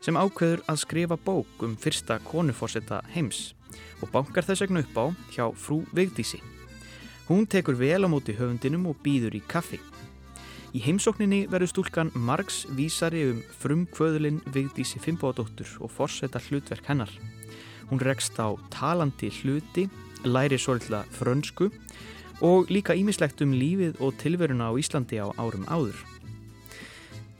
sem 0.01 0.17
ákveður 0.17 0.65
að 0.65 0.81
skrifa 0.81 1.17
bók 1.19 1.61
um 1.61 1.77
fyrsta 1.77 2.17
konuforseta 2.25 3.03
heims 3.13 3.51
og 4.01 4.11
bankar 4.13 4.45
þess 4.47 4.63
vegna 4.65 4.83
upp 4.85 4.97
á 4.97 5.05
hjá 5.33 5.45
frú 5.55 5.83
Vigdísi. 5.95 6.41
Hún 7.29 7.45
tekur 7.45 7.77
vel 7.77 8.05
á 8.05 8.09
móti 8.09 8.33
höfundinum 8.33 8.87
og 8.89 8.97
býður 9.05 9.37
í 9.37 9.41
kaffi. 9.45 9.77
Í 10.73 10.81
heimsókninni 10.85 11.47
verður 11.49 11.71
stúlkan 11.71 12.11
margs 12.13 12.63
vísari 12.77 13.23
um 13.29 13.39
frumkvöðulinn 13.61 14.41
Vigdísi 14.53 15.01
Fimbóðdóttur 15.01 15.69
og 15.81 15.93
forseta 15.93 16.41
hlutverk 16.41 16.85
hennar. 16.89 17.09
Hún 17.89 18.01
rekst 18.01 18.37
á 18.37 18.53
talandi 18.69 19.31
hluti, 19.41 19.87
læri 20.25 20.57
svolítla 20.61 21.03
frönsku 21.09 21.71
og 22.41 22.69
líka 22.69 22.93
ímislegt 22.93 23.41
um 23.41 23.53
lífið 23.53 23.97
og 23.97 24.17
tilveruna 24.21 24.69
á 24.69 24.77
Íslandi 24.77 25.17
á 25.17 25.33
árum 25.41 25.65
áður. 25.65 25.97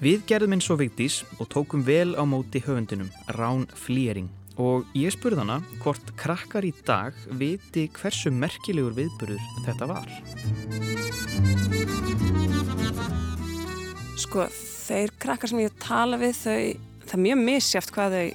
Við 0.01 0.25
gerðum 0.25 0.57
eins 0.57 0.69
og 0.71 0.81
Vigdís 0.81 1.21
og 1.37 1.49
tókum 1.53 1.85
vel 1.85 2.15
á 2.17 2.23
móti 2.25 2.61
höfundinum, 2.65 3.09
Rán 3.35 3.67
Flýring 3.73 4.38
og 4.59 4.87
ég 4.97 5.13
spurði 5.15 5.39
hana 5.43 5.59
hvort 5.79 6.11
krakkar 6.19 6.67
í 6.67 6.73
dag 6.85 7.15
viti 7.39 7.85
hversu 7.95 8.31
merkilegur 8.35 8.95
viðburður 8.97 9.41
þetta 9.65 9.87
var. 9.89 10.11
Sko, 14.19 14.49
þeir 14.51 15.15
krakkar 15.21 15.51
sem 15.51 15.63
ég 15.63 15.75
tala 15.79 16.19
við 16.19 16.35
þau, 16.41 16.63
það 17.05 17.15
er 17.15 17.23
mjög 17.23 17.43
misjáft 17.47 17.93
hvað 17.95 18.17
þau, 18.17 18.29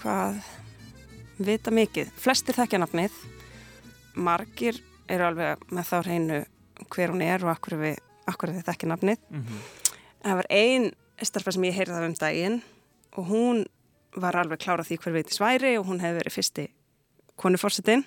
hvað 0.00 0.40
vita 1.50 1.74
mikið. 1.74 2.14
Flestir 2.20 2.58
þekkja 2.58 2.82
nafnið, 2.82 3.18
margir 4.18 4.80
eru 5.10 5.28
alveg 5.30 5.62
með 5.70 5.90
þá 5.90 5.96
hreinu 6.02 6.40
hver 6.90 7.14
hún 7.14 7.22
er 7.24 7.44
og 7.46 7.54
akkur 7.54 7.78
við, 7.78 8.00
akkur 8.30 8.52
við 8.56 8.66
þekkja 8.66 8.90
nafnið. 8.90 9.28
Það 10.20 10.40
var 10.40 10.50
ein 10.50 10.90
starfa 11.22 11.54
sem 11.54 11.68
ég 11.68 11.76
heyrði 11.78 11.94
það 11.94 12.08
um 12.08 12.16
daginn 12.20 12.58
og 13.14 13.30
hún 13.30 13.62
var 14.16 14.36
alveg 14.40 14.58
klára 14.64 14.84
því 14.86 14.98
hver 15.02 15.14
veitis 15.14 15.40
væri 15.40 15.76
og 15.78 15.86
hún 15.90 16.00
hefði 16.02 16.18
verið 16.22 16.34
fyrsti 16.34 16.66
konuforsetin 17.40 18.04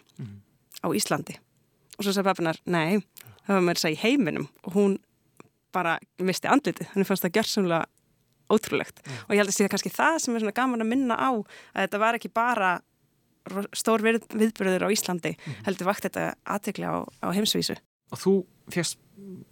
á 0.84 0.88
Íslandi. 0.94 1.38
Og 1.98 2.04
svo 2.06 2.12
sagði 2.14 2.28
pappinar, 2.32 2.60
nei, 2.66 3.00
það 3.46 3.56
var 3.58 3.66
með 3.68 3.78
þess 3.80 3.88
að 3.90 3.96
í 3.96 4.02
heiminum 4.04 4.48
og 4.64 4.74
hún 4.78 4.96
bara 5.74 5.98
misti 6.22 6.50
andlitið. 6.52 6.90
Henni 6.94 7.06
fannst 7.08 7.26
það 7.26 7.38
gjörsamlega 7.40 7.86
ótrúlegt. 8.54 9.00
Og 9.28 9.34
ég 9.34 9.42
held 9.42 9.50
að 9.50 9.56
sé 9.56 9.70
kannski 9.72 9.92
það 9.94 10.18
sem 10.22 10.36
er 10.36 10.44
svona 10.44 10.58
gaman 10.58 10.84
að 10.84 10.92
minna 10.92 11.16
á 11.18 11.32
að 11.34 11.80
þetta 11.86 12.02
var 12.04 12.18
ekki 12.20 12.30
bara 12.34 12.74
stór 13.76 14.04
við, 14.06 14.22
viðbyrður 14.32 14.86
á 14.88 14.94
Íslandi, 14.94 15.34
heldur 15.66 15.90
vakt 15.90 16.06
þetta 16.06 16.28
aðtekli 16.48 16.86
á, 16.88 17.04
á 17.04 17.28
heimsvísu. 17.36 17.76
Og 18.14 18.22
þú 18.22 18.34
fjast 18.72 19.00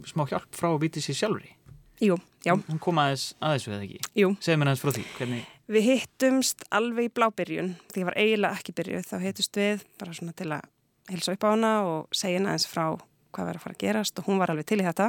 smá 0.07 0.23
hjálp 0.29 0.47
frá 0.55 0.69
Vigdísi 0.79 1.15
sjálfri. 1.17 1.55
Jú, 2.01 2.15
já, 2.45 2.55
Hún 2.55 2.79
kom 2.81 2.97
aðeins 2.97 3.31
aðeins 3.37 3.65
við 3.67 3.73
það 3.75 3.83
ekki. 3.85 3.99
jú. 4.17 4.29
Segð 4.41 4.57
mér 4.61 4.71
aðeins 4.71 4.81
frá 4.85 4.93
því. 4.95 5.03
Hvernig... 5.19 5.49
Við 5.71 5.85
hittumst 5.87 6.65
alveg 6.73 7.07
í 7.07 7.13
blábyrjun, 7.15 7.75
því 7.93 8.01
ég 8.01 8.07
var 8.09 8.17
eiginlega 8.19 8.57
ekki 8.59 8.73
byrjuð, 8.75 9.05
þá 9.07 9.15
hittust 9.23 9.59
við 9.59 9.83
bara 10.01 10.15
svona 10.17 10.33
til 10.35 10.49
að 10.51 10.65
hilsa 11.11 11.35
upp 11.35 11.45
á 11.47 11.49
hana 11.53 11.71
og 11.87 12.15
segja 12.15 12.39
henni 12.39 12.51
aðeins 12.51 12.67
frá 12.67 12.85
hvað 13.31 13.47
verður 13.47 13.59
að 13.61 13.63
fara 13.63 13.77
að 13.77 13.83
gerast 13.85 14.19
og 14.19 14.27
hún 14.27 14.41
var 14.41 14.51
alveg 14.51 14.67
til 14.67 14.81
í 14.81 14.87
þetta. 14.87 15.07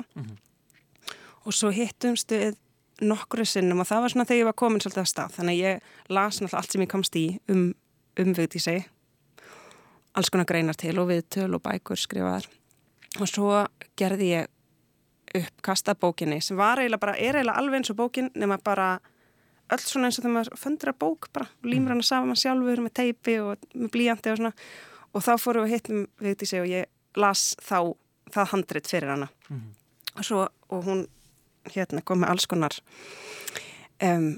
Og 1.43 1.57
svo 1.57 1.73
hittumst 1.75 2.31
við 2.31 2.55
nokkru 3.03 3.47
sinnum 3.49 3.83
og 3.83 3.89
það 3.89 4.05
var 4.05 4.15
svona 4.15 4.29
þegar 4.29 4.43
ég 4.43 4.51
var 4.53 4.59
komin 4.63 4.83
svolítið 4.85 5.03
af 5.03 5.11
stað, 5.11 5.37
þannig 5.37 5.59
að 5.59 5.65
ég 5.65 6.15
las 6.15 6.39
náttúrulega 6.39 6.61
allt 6.61 6.77
sem 6.77 6.85
ég 6.85 6.93
komst 6.93 7.19
í 7.19 7.27
um, 7.51 7.65
um 8.23 8.35
Vigdísi, 8.39 8.79
alls 10.15 10.31
konar 10.31 10.47
greinar 10.47 10.79
til 10.79 10.95
og 11.03 11.11
viðtöl 11.11 11.51
og 11.57 11.65
bækur 11.65 11.99
skrifaðar. 11.99 12.47
Og 13.19 13.27
svo 13.27 13.65
gerði 13.99 14.31
ég 14.37 15.43
uppkasta 15.43 15.97
bókinni 15.99 16.39
sem 16.45 16.57
var 16.57 16.79
eiginlega 16.79 17.03
bara, 17.03 17.17
er 17.17 17.41
eiginlega 17.41 17.59
alveg 17.59 17.81
eins 17.81 17.91
og 17.91 17.99
bókin 17.99 18.31
nema 18.39 18.61
bara 18.63 19.01
öll 19.73 19.83
svona 19.85 20.09
eins 20.09 20.19
og 20.19 20.25
þegar 20.25 20.37
maður 20.37 20.61
föndra 20.61 20.95
bók 20.97 21.29
bara, 21.33 21.49
límur 21.67 21.95
hann 21.95 22.03
að 22.03 22.09
safa 22.11 22.29
maður 22.29 22.43
sjálfur 22.45 22.85
með 22.85 22.95
teipi 22.99 23.37
og 23.43 23.67
með 23.75 23.93
blíjandi 23.97 24.33
og 24.33 24.41
svona. 24.41 24.55
Og 25.13 25.25
þá 25.25 25.33
fórum 25.41 25.67
við 25.67 25.75
hittum 25.77 26.07
Vigdísi 26.23 26.61
og 26.61 26.71
ég 26.71 27.21
las 27.21 27.53
þá 27.61 27.93
það 28.33 28.53
handrit 28.55 28.89
fyrir 28.89 29.13
hana. 29.13 29.29
Og 30.17 30.25
svo, 30.25 30.47
og 30.73 30.87
hún 30.87 31.05
hérna 31.73 32.03
kom 32.05 32.23
með 32.23 32.33
alls 32.35 32.49
konar 32.51 32.75
um, 34.03 34.33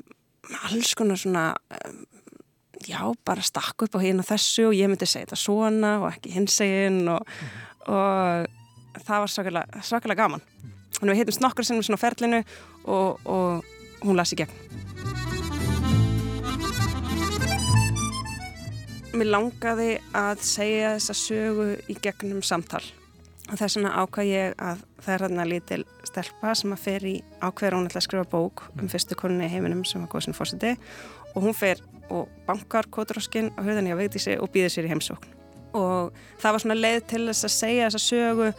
alls 0.68 0.94
konar 0.98 1.16
svona 1.20 1.44
um, 1.86 2.02
já, 2.84 3.00
bara 3.24 3.42
stakk 3.42 3.86
upp 3.86 3.96
á 3.96 4.04
hérna 4.04 4.26
þessu 4.26 4.68
og 4.68 4.76
ég 4.76 4.90
myndi 4.90 5.08
segja 5.08 5.28
þetta 5.28 5.40
svona 5.40 5.94
og 6.02 6.10
ekki 6.10 6.34
hinsegin 6.34 7.02
og, 7.08 7.34
og 7.88 9.00
það 9.04 9.24
var 9.24 9.32
svakalega, 9.32 9.82
svakalega 9.82 10.22
gaman. 10.22 10.44
Þannig 10.98 11.14
við 11.14 11.22
hittumst 11.22 11.42
nokkur 11.42 11.66
sinnum 11.66 11.86
svona 11.86 11.98
á 11.98 12.04
ferlinu 12.04 12.42
og, 12.84 13.24
og 13.24 14.04
hún 14.04 14.20
las 14.20 14.34
í 14.36 14.42
gegn 14.42 15.23
Mér 19.14 19.28
langaði 19.30 19.92
að 20.16 20.40
segja 20.42 20.94
þessa 20.96 21.14
sögu 21.14 21.66
í 21.86 21.94
gegnum 22.02 22.40
samtal. 22.42 22.82
Og 23.46 23.60
þess 23.60 23.76
vegna 23.78 23.92
ákvað 24.00 24.26
ég 24.26 24.56
að 24.58 24.80
það 25.04 25.14
er 25.14 25.24
hérna 25.24 25.46
lítil 25.46 25.78
stelpa 26.08 26.54
sem 26.58 26.74
að 26.74 26.82
fer 26.82 27.06
í 27.06 27.12
ákveður 27.38 27.76
hún 27.76 27.86
ætla 27.86 28.00
að 28.00 28.06
skrifa 28.08 28.26
bók 28.32 28.64
um 28.74 28.90
fyrstu 28.90 29.14
konunni 29.20 29.46
í 29.46 29.52
heiminum 29.52 29.84
sem 29.86 30.02
var 30.02 30.10
góð 30.10 30.26
sinni 30.26 30.38
fórseti 30.40 30.74
og 31.30 31.46
hún 31.46 31.54
fer 31.54 31.84
og 32.10 32.26
bankar 32.48 32.90
kótróskin 32.90 33.52
á 33.54 33.62
hurðinni 33.62 33.94
á 33.94 34.00
Vigdísi 34.00 34.34
og 34.34 34.50
býður 34.50 34.74
sér 34.74 34.88
í 34.88 34.94
heimsókn. 34.96 35.30
Og 35.78 36.10
það 36.42 36.56
var 36.56 36.64
svona 36.64 36.80
leið 36.80 37.00
til 37.14 37.24
þess 37.28 37.46
að 37.46 37.56
segja 37.60 37.88
þessa 37.88 38.04
sögu 38.08 38.52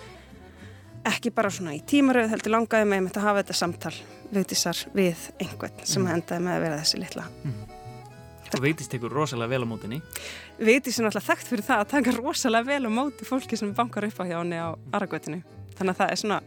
ekki 1.12 1.36
bara 1.36 1.52
svona 1.52 1.76
í 1.76 1.84
tímaröð 1.84 2.32
heldur 2.32 2.56
langaði 2.56 2.94
með 2.94 3.12
að 3.12 3.28
hafa 3.28 3.44
þetta 3.44 3.60
samtal 3.60 3.98
Vigdísar 4.32 4.86
við 4.96 5.32
einhvern 5.36 5.84
sem 5.84 6.08
endaði 6.08 6.48
með 6.48 6.56
að 6.56 6.70
vera 6.70 6.84
þessi 6.86 7.04
litla 7.04 7.28
Og 8.54 8.62
Vigdís 8.64 8.90
tekur 8.92 9.14
rosalega 9.14 9.50
vel 9.56 9.66
á 9.66 9.68
mótinni. 9.68 10.02
Vigdís 10.60 11.00
er 11.00 11.08
náttúrulega 11.08 11.28
þekkt 11.30 11.50
fyrir 11.50 11.66
það 11.66 11.84
að 11.84 11.92
taka 11.94 12.16
rosalega 12.18 12.70
vel 12.70 12.86
á 12.86 12.92
móti 12.94 13.28
fólki 13.28 13.58
sem 13.60 13.74
bankar 13.76 14.06
upp 14.08 14.22
á 14.22 14.24
hjá 14.30 14.38
henni 14.38 14.60
á 14.62 14.70
Aragötinu. 14.96 15.42
Þannig 15.76 15.96
að 15.96 16.00
það 16.02 16.12
er 16.14 16.22
svona 16.22 16.40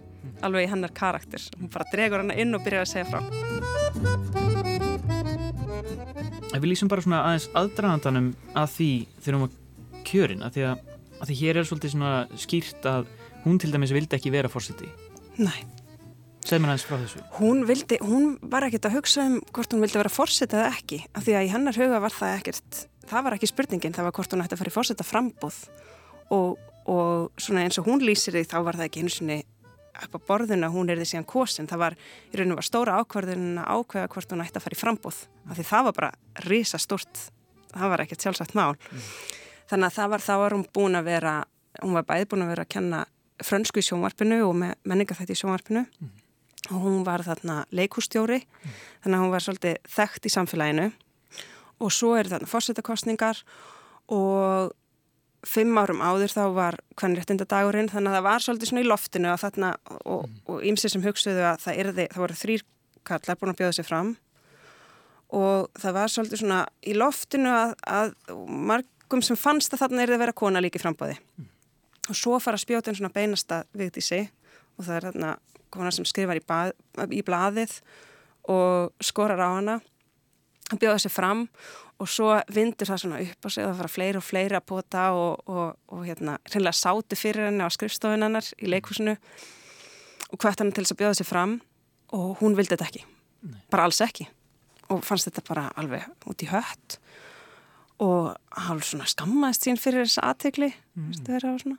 alveg 0.46 0.66
í 0.66 0.70
hennar 0.72 0.94
karakter. 0.94 1.46
Hún 1.58 1.72
bara 1.74 1.88
dregur 1.92 2.22
hana 2.22 2.38
inn 2.38 2.54
og 2.54 2.64
byrjar 2.64 2.86
að 2.86 2.92
segja 2.92 3.10
frá. 3.10 3.20
Ef 6.48 6.60
við 6.62 6.70
lýsum 6.70 6.90
bara 6.90 7.04
svona 7.04 7.24
aðeins 7.26 7.50
aðdragandanum 7.58 8.32
að 8.56 8.74
því 8.76 8.92
þegar 9.18 9.36
hún 9.36 9.46
var 9.46 10.04
kjörin, 10.08 10.44
að 10.46 10.54
því 10.54 10.68
að, 10.70 10.84
að 11.18 11.30
því 11.30 11.40
hér 11.42 11.58
er 11.58 11.68
svolítið 11.68 11.94
svona 11.94 12.12
skýrt 12.40 12.88
að 12.88 13.10
Hún 13.44 13.58
til 13.58 13.70
dæmis 13.72 13.94
vildi 13.94 14.16
ekki 14.18 14.32
vera 14.34 14.50
fórseti. 14.50 14.88
Nei. 15.38 15.77
Segð 16.48 16.62
mér 16.64 16.72
aðeins 16.72 16.86
frá 16.88 16.96
þessu. 16.96 17.22
Hún, 17.36 17.58
vildi, 17.68 17.98
hún 18.00 18.30
var 18.40 18.64
ekkert 18.64 18.88
að 18.88 18.94
hugsa 18.96 19.26
um 19.28 19.36
hvort 19.52 19.74
hún 19.74 19.82
vildi 19.84 20.00
vera 20.00 20.12
fórseti 20.12 20.56
eða 20.56 20.70
ekki. 20.72 21.02
Af 21.12 21.26
því 21.26 21.34
að 21.36 21.44
í 21.44 21.52
hennar 21.52 21.76
huga 21.76 22.00
var 22.00 22.14
það 22.14 22.36
ekkert, 22.38 22.80
það 23.10 23.26
var 23.26 23.36
ekki 23.36 23.50
spurningin, 23.50 23.96
það 23.96 24.08
var 24.08 24.16
hvort 24.16 24.32
hún 24.32 24.44
ætti 24.44 24.56
að 24.56 24.62
fara 24.62 24.72
í 24.72 24.76
fórseta 24.78 25.04
frambóð. 25.04 25.58
Og, 26.32 26.56
og 26.88 27.40
svona 27.40 27.66
eins 27.66 27.76
og 27.80 27.88
hún 27.90 28.04
lýsir 28.04 28.36
því 28.36 28.46
þá 28.48 28.58
var 28.64 28.78
það 28.80 28.88
ekki 28.88 29.04
eins 29.04 29.20
og 29.20 29.34
upp 29.98 30.14
á 30.14 30.20
borðuna 30.30 30.70
hún 30.70 30.88
er 30.92 31.00
því 31.00 31.08
síðan 31.10 31.28
kosin. 31.28 31.68
Það 31.68 31.82
var 31.82 31.96
í 31.98 32.38
rauninu 32.38 32.58
var 32.58 32.66
stóra 32.66 32.96
ákvarðun 33.02 33.60
að 33.60 33.82
ákveða 33.82 34.12
hvort 34.14 34.32
hún 34.32 34.44
ætti 34.44 34.60
að 34.60 34.64
fara 34.64 34.78
í 34.78 34.80
frambóð. 34.80 35.20
Af 35.48 35.58
því 35.58 35.66
það 35.68 35.88
var 35.88 35.96
bara 35.98 36.10
risa 36.46 36.80
stort, 36.80 37.24
það 37.74 37.92
var 37.92 38.04
ekkert 38.04 38.24
sjálfsagt 38.24 38.56
mál. 38.58 38.76
Mm. 38.78 39.08
Þannig 39.68 39.90
að 39.90 39.98
það 39.98 40.12
var, 40.14 40.24
þá 40.24 40.34
var 40.44 40.56
hún 40.56 40.64
búin 40.78 40.98
að 40.98 41.10
vera, 41.10 41.34
hún 41.82 41.98
var 41.98 42.06
bæði 42.08 42.30
búin 42.30 42.46
að 42.46 42.52
vera 42.54 42.64
að 42.64 42.72
kenna 42.76 43.02
frönsku 43.44 43.82
í 43.82 43.86
sjónvarpinu 43.86 44.40
og 44.46 44.56
menningarþætti 44.62 45.34
í 45.34 45.40
sjónvarpinu 45.42 45.84
mm. 45.84 46.14
Og 46.68 46.82
hún 46.82 47.04
var 47.06 47.24
þarna 47.26 47.62
leikústjóri 47.74 48.42
mm. 48.42 48.76
þannig 49.04 49.18
að 49.18 49.24
hún 49.24 49.32
var 49.34 49.44
svolítið 49.44 49.78
þekkt 49.94 50.28
í 50.28 50.34
samfélaginu. 50.34 50.90
Og 51.78 51.94
svo 51.94 52.14
er 52.18 52.30
þarna 52.30 52.50
fórsetakostningar 52.50 53.42
og 54.14 54.74
fimm 55.46 55.76
árum 55.78 56.02
áður 56.02 56.34
þá 56.34 56.42
var 56.56 56.78
hvernig 56.98 57.22
réttindadagurinn 57.22 57.90
þannig 57.92 58.10
að 58.10 58.16
það 58.18 58.26
var 58.26 58.44
svolítið 58.44 58.70
svona 58.70 58.82
í 58.82 58.88
loftinu 58.88 59.34
þarna 59.38 59.72
og 60.02 60.64
ymsið 60.66 60.94
sem 60.94 61.04
hugstuðu 61.04 61.44
að 61.46 61.60
það, 61.62 61.82
erði, 61.84 62.06
það 62.10 62.24
voru 62.24 62.38
þrýr 62.40 62.64
kallar 63.08 63.38
búin 63.38 63.52
að 63.52 63.60
bjóða 63.60 63.76
sér 63.78 63.86
fram. 63.86 64.16
Og 65.38 65.68
það 65.78 65.96
var 65.98 66.12
svolítið 66.12 66.42
svona 66.42 66.62
í 66.82 66.96
loftinu 66.96 67.52
að, 67.52 67.76
að 67.84 68.16
margum 68.48 69.22
sem 69.24 69.38
fannst 69.38 69.76
að 69.76 69.84
þarna 69.84 70.02
er 70.02 70.10
það 70.10 70.18
að 70.18 70.24
vera 70.24 70.38
kona 70.42 70.64
líki 70.64 70.82
frambóði 70.82 71.18
mm. 71.20 71.54
Og 72.08 72.16
svo 72.16 72.38
fara 72.40 72.56
spjótin 72.56 72.96
svona 72.96 73.12
beinasta 73.12 73.62
vikt 73.76 73.98
í 74.00 74.04
sig 74.04 74.30
og 74.78 74.86
það 74.86 74.94
er 74.96 75.06
þarna 75.10 75.32
kona 75.74 75.92
sem 75.94 76.06
skrifar 76.08 76.40
í, 76.40 76.44
bað, 76.46 76.72
í 77.10 77.22
blaðið 77.26 77.78
og 78.48 79.04
skorar 79.04 79.42
á 79.44 79.48
hana 79.58 79.78
hann 80.68 80.80
bjóða 80.80 81.02
sér 81.02 81.14
fram 81.14 81.46
og 81.98 82.10
svo 82.10 82.30
vindur 82.54 82.88
það 82.88 83.02
svona 83.02 83.20
upp 83.24 83.46
og 83.48 83.54
það 83.54 83.78
fara 83.80 83.90
fleiri 83.90 84.20
og 84.20 84.26
fleiri 84.26 84.58
að 84.58 84.66
pota 84.70 85.04
og, 85.16 85.44
og, 85.50 85.78
og 85.90 86.04
hérna 86.06 86.38
hreinlega 86.46 86.78
sáti 86.78 87.18
fyrir 87.18 87.48
henni 87.48 87.66
á 87.66 87.70
skrifstofun 87.74 88.26
hennar 88.26 88.50
í 88.60 88.70
leikhúsinu 88.70 89.16
og 90.28 90.40
hvert 90.42 90.60
hann 90.62 90.72
til 90.72 90.84
þess 90.84 90.94
að 90.94 91.00
bjóða 91.02 91.18
sér 91.18 91.30
fram 91.30 91.56
og 92.16 92.42
hún 92.42 92.56
vildi 92.58 92.76
þetta 92.76 92.88
ekki 92.88 93.04
Nei. 93.48 93.62
bara 93.72 93.88
alls 93.88 94.00
ekki 94.04 94.28
og 94.88 95.02
fannst 95.04 95.28
þetta 95.28 95.46
bara 95.48 95.68
alveg 95.80 96.06
út 96.30 96.44
í 96.44 96.50
hött 96.52 96.98
og 98.04 98.30
hálf 98.68 98.86
svona 98.86 99.08
skammaðist 99.10 99.66
sín 99.66 99.80
fyrir 99.80 100.06
þessa 100.06 100.28
aðtegli 100.30 100.70
mm. 100.70 101.74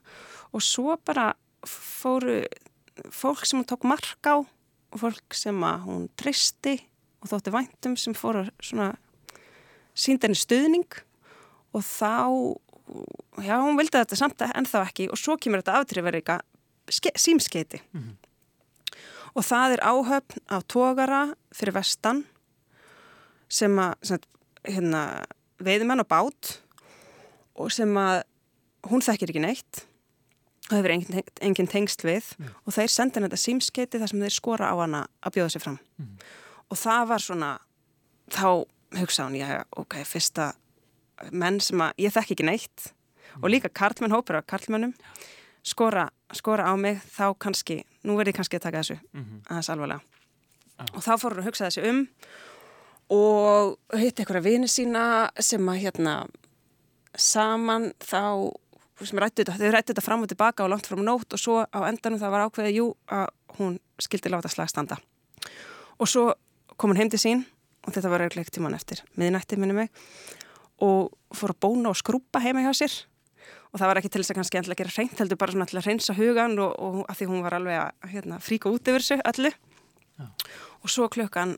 og 0.51 0.65
svo 0.65 0.97
bara 1.07 1.31
fóru 1.63 2.41
fólk 3.11 3.45
sem 3.45 3.59
hún 3.59 3.67
tók 3.67 3.83
mark 3.87 4.25
á 4.27 4.35
og 4.39 4.97
fólk 4.99 5.35
sem 5.37 5.63
að 5.63 5.85
hún 5.85 6.07
tristi 6.19 6.79
og 7.21 7.29
þótti 7.31 7.53
væntum 7.53 7.97
sem 7.99 8.15
fóru 8.17 8.45
svona 8.61 8.93
síndenni 9.93 10.37
stuðning. 10.37 10.87
Og 11.73 11.83
þá 11.85 12.57
já, 13.43 13.57
hún 13.61 13.77
vildi 13.77 13.97
þetta 13.97 14.17
samt 14.17 14.41
en 14.45 14.67
þá 14.67 14.79
ekki 14.83 15.09
og 15.11 15.19
svo 15.19 15.37
kemur 15.41 15.61
þetta 15.61 15.81
aftriðverika 15.81 16.39
símskeiti 16.89 17.81
mm 17.91 18.01
-hmm. 18.01 18.15
og 19.35 19.45
það 19.45 19.73
er 19.75 19.85
áhöfn 19.85 20.41
á 20.49 20.57
tógara 20.65 21.21
fyrir 21.53 21.73
vestan 21.73 22.25
sem 23.49 23.79
að 23.79 24.25
hérna 24.63 25.25
veiðumenn 25.59 26.01
og 26.01 26.07
bát 26.07 26.61
og 27.55 27.71
sem 27.71 27.97
að 27.97 28.23
hún 28.89 29.01
þekkir 29.01 29.29
ekki 29.29 29.39
neitt 29.39 29.85
og 30.69 30.75
hefur 30.77 30.93
engin, 30.93 31.23
engin 31.41 31.69
tengst 31.69 32.03
við 32.05 32.33
mm. 32.37 32.51
og 32.65 32.75
þeir 32.75 32.93
senda 32.93 33.17
henni 33.17 33.29
þetta 33.29 33.41
símskeiti 33.43 34.01
þar 34.01 34.11
sem 34.11 34.25
þeir 34.25 34.35
skora 34.35 34.69
á 34.69 34.75
hana 34.77 35.01
að 35.25 35.37
bjóða 35.37 35.53
sér 35.55 35.65
fram 35.65 35.79
mm. 35.97 36.11
og 36.69 36.79
það 36.79 37.09
var 37.09 37.25
svona 37.25 37.51
þá 38.29 38.49
hugsa 38.99 39.25
hún, 39.25 39.39
já, 39.39 39.63
ok, 39.77 39.99
fyrsta 40.05 40.51
menn 41.31 41.59
sem 41.63 41.81
að 41.81 42.05
ég 42.05 42.13
þekk 42.15 42.35
ekki 42.35 42.47
neitt 42.47 42.85
mm. 42.89 43.41
og 43.41 43.49
líka 43.53 43.73
karlmenn 43.81 44.13
hópur 44.13 44.39
af 44.39 44.47
karlmennum 44.49 44.93
skora, 45.65 46.07
skora 46.37 46.69
á 46.69 46.73
mig 46.79 47.01
þá 47.09 47.33
kannski, 47.41 47.81
nú 48.05 48.19
verði 48.19 48.33
ég 48.33 48.39
kannski 48.39 48.59
að 48.59 48.67
taka 48.67 48.83
þessu 48.83 48.99
-hmm. 48.99 49.41
aðeins 49.49 49.69
alvarlega 49.69 50.01
ah. 50.77 50.85
og 50.93 51.01
þá 51.01 51.11
fór 51.17 51.33
hún 51.33 51.43
að 51.43 51.49
hugsa 51.49 51.69
þessu 51.69 51.89
um 51.89 52.07
og 53.09 53.79
hitt 53.97 54.19
einhverja 54.19 54.45
vini 54.45 54.67
sína 54.67 55.31
sem 55.39 55.69
að 55.69 55.81
hérna 55.81 56.27
saman 57.17 57.93
þá 57.99 58.53
sem 59.07 59.21
rættu 59.21 59.43
þetta, 59.43 59.57
þau 59.59 59.71
rættu 59.73 59.93
þetta 59.93 60.05
fram 60.05 60.25
og 60.25 60.31
tilbaka 60.31 60.65
og 60.65 60.73
langt 60.73 60.89
fram 60.89 61.03
nótt 61.05 61.35
og 61.35 61.41
svo 61.41 61.61
á 61.63 61.79
endanum 61.87 62.19
það 62.19 62.33
var 62.35 62.45
ákveðið 62.47 62.79
jú 62.79 62.87
að 63.15 63.27
hún 63.59 63.77
skildi 64.01 64.31
láta 64.31 64.51
slag 64.51 64.71
standa 64.71 64.99
og 65.99 66.09
svo 66.09 66.33
kom 66.75 66.91
hún 66.91 66.99
heim 66.99 67.11
til 67.11 67.21
sín 67.21 67.45
og 67.85 67.93
þetta 67.95 68.11
var 68.11 68.25
auðvitað 68.25 68.51
tíman 68.57 68.75
eftir 68.75 69.03
miðnætti 69.19 69.59
minni 69.59 69.77
mig 69.77 69.93
og 70.83 71.13
fór 71.35 71.55
að 71.55 71.61
bóna 71.63 71.93
og 71.93 71.99
skrúpa 71.99 72.41
heima 72.43 72.63
hjá 72.65 72.73
sér 72.75 72.97
og 73.69 73.79
það 73.79 73.89
var 73.91 74.01
ekki 74.01 74.11
til 74.11 74.21
þess 74.21 74.33
að 74.33 74.39
kannski 74.39 74.59
endilega 74.59 74.83
gera 74.83 74.95
reynt 74.97 75.21
heldur 75.21 75.39
bara 75.39 75.53
svona 75.53 75.69
til 75.69 75.79
að 75.79 75.87
reynsa 75.87 76.15
hugan 76.17 76.59
og, 76.59 76.75
og 76.75 76.99
að 77.05 77.19
því 77.19 77.29
hún 77.31 77.43
var 77.45 77.55
alveg 77.59 77.81
að 77.83 78.13
hérna, 78.13 78.39
fríka 78.43 78.71
út 78.71 78.89
yfir 78.89 79.05
þessu 79.05 79.19
öllu 79.31 79.51
Já. 80.19 80.27
og 80.83 80.93
svo 80.93 81.09
klukkan 81.11 81.57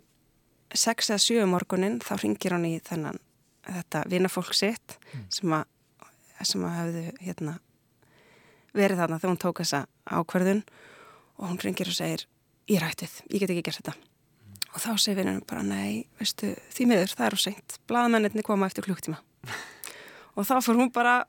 6 0.72 1.12
eða 1.12 1.24
7 1.24 1.44
um 1.46 1.54
morgunin 1.56 2.00
þá 2.04 2.14
ringir 2.22 2.56
hann 2.56 2.68
í 2.68 2.78
þennan 2.84 3.20
þetta 3.68 4.04
vinafólk 4.12 4.54
sitt 4.58 4.98
mm. 5.14 5.26
sem 5.34 5.56
að 5.56 5.68
sem 6.50 6.64
að 6.68 6.78
hefðu 6.78 7.04
hérna, 7.26 7.58
verið 8.78 9.02
þarna 9.02 9.20
þegar 9.20 9.34
hún 9.34 9.42
tók 9.42 9.62
þessa 9.64 9.82
ákverðun 10.08 10.64
og 11.38 11.50
hún 11.50 11.60
ringir 11.62 11.92
og 11.92 11.98
segir 11.98 12.26
ég 12.72 12.82
rættið, 12.82 13.18
ég 13.34 13.44
get 13.44 13.54
ekki 13.54 13.66
gert 13.68 13.82
þetta 13.82 13.96
mm. 13.98 14.56
og 14.72 14.84
þá 14.84 14.90
segir 14.96 15.20
vinnunum 15.22 15.46
bara 15.50 15.66
nei 15.66 16.06
veistu, 16.20 16.54
því 16.76 16.90
miður, 16.92 17.16
það 17.18 17.28
er 17.28 17.38
á 17.38 17.40
seint 17.46 17.78
blaðmennirni 17.92 18.46
koma 18.48 18.70
eftir 18.70 18.88
klukktíma 18.88 19.20
og 20.38 20.48
þá 20.48 20.58
fór 20.62 20.80
hún 20.80 20.94
bara 20.94 21.22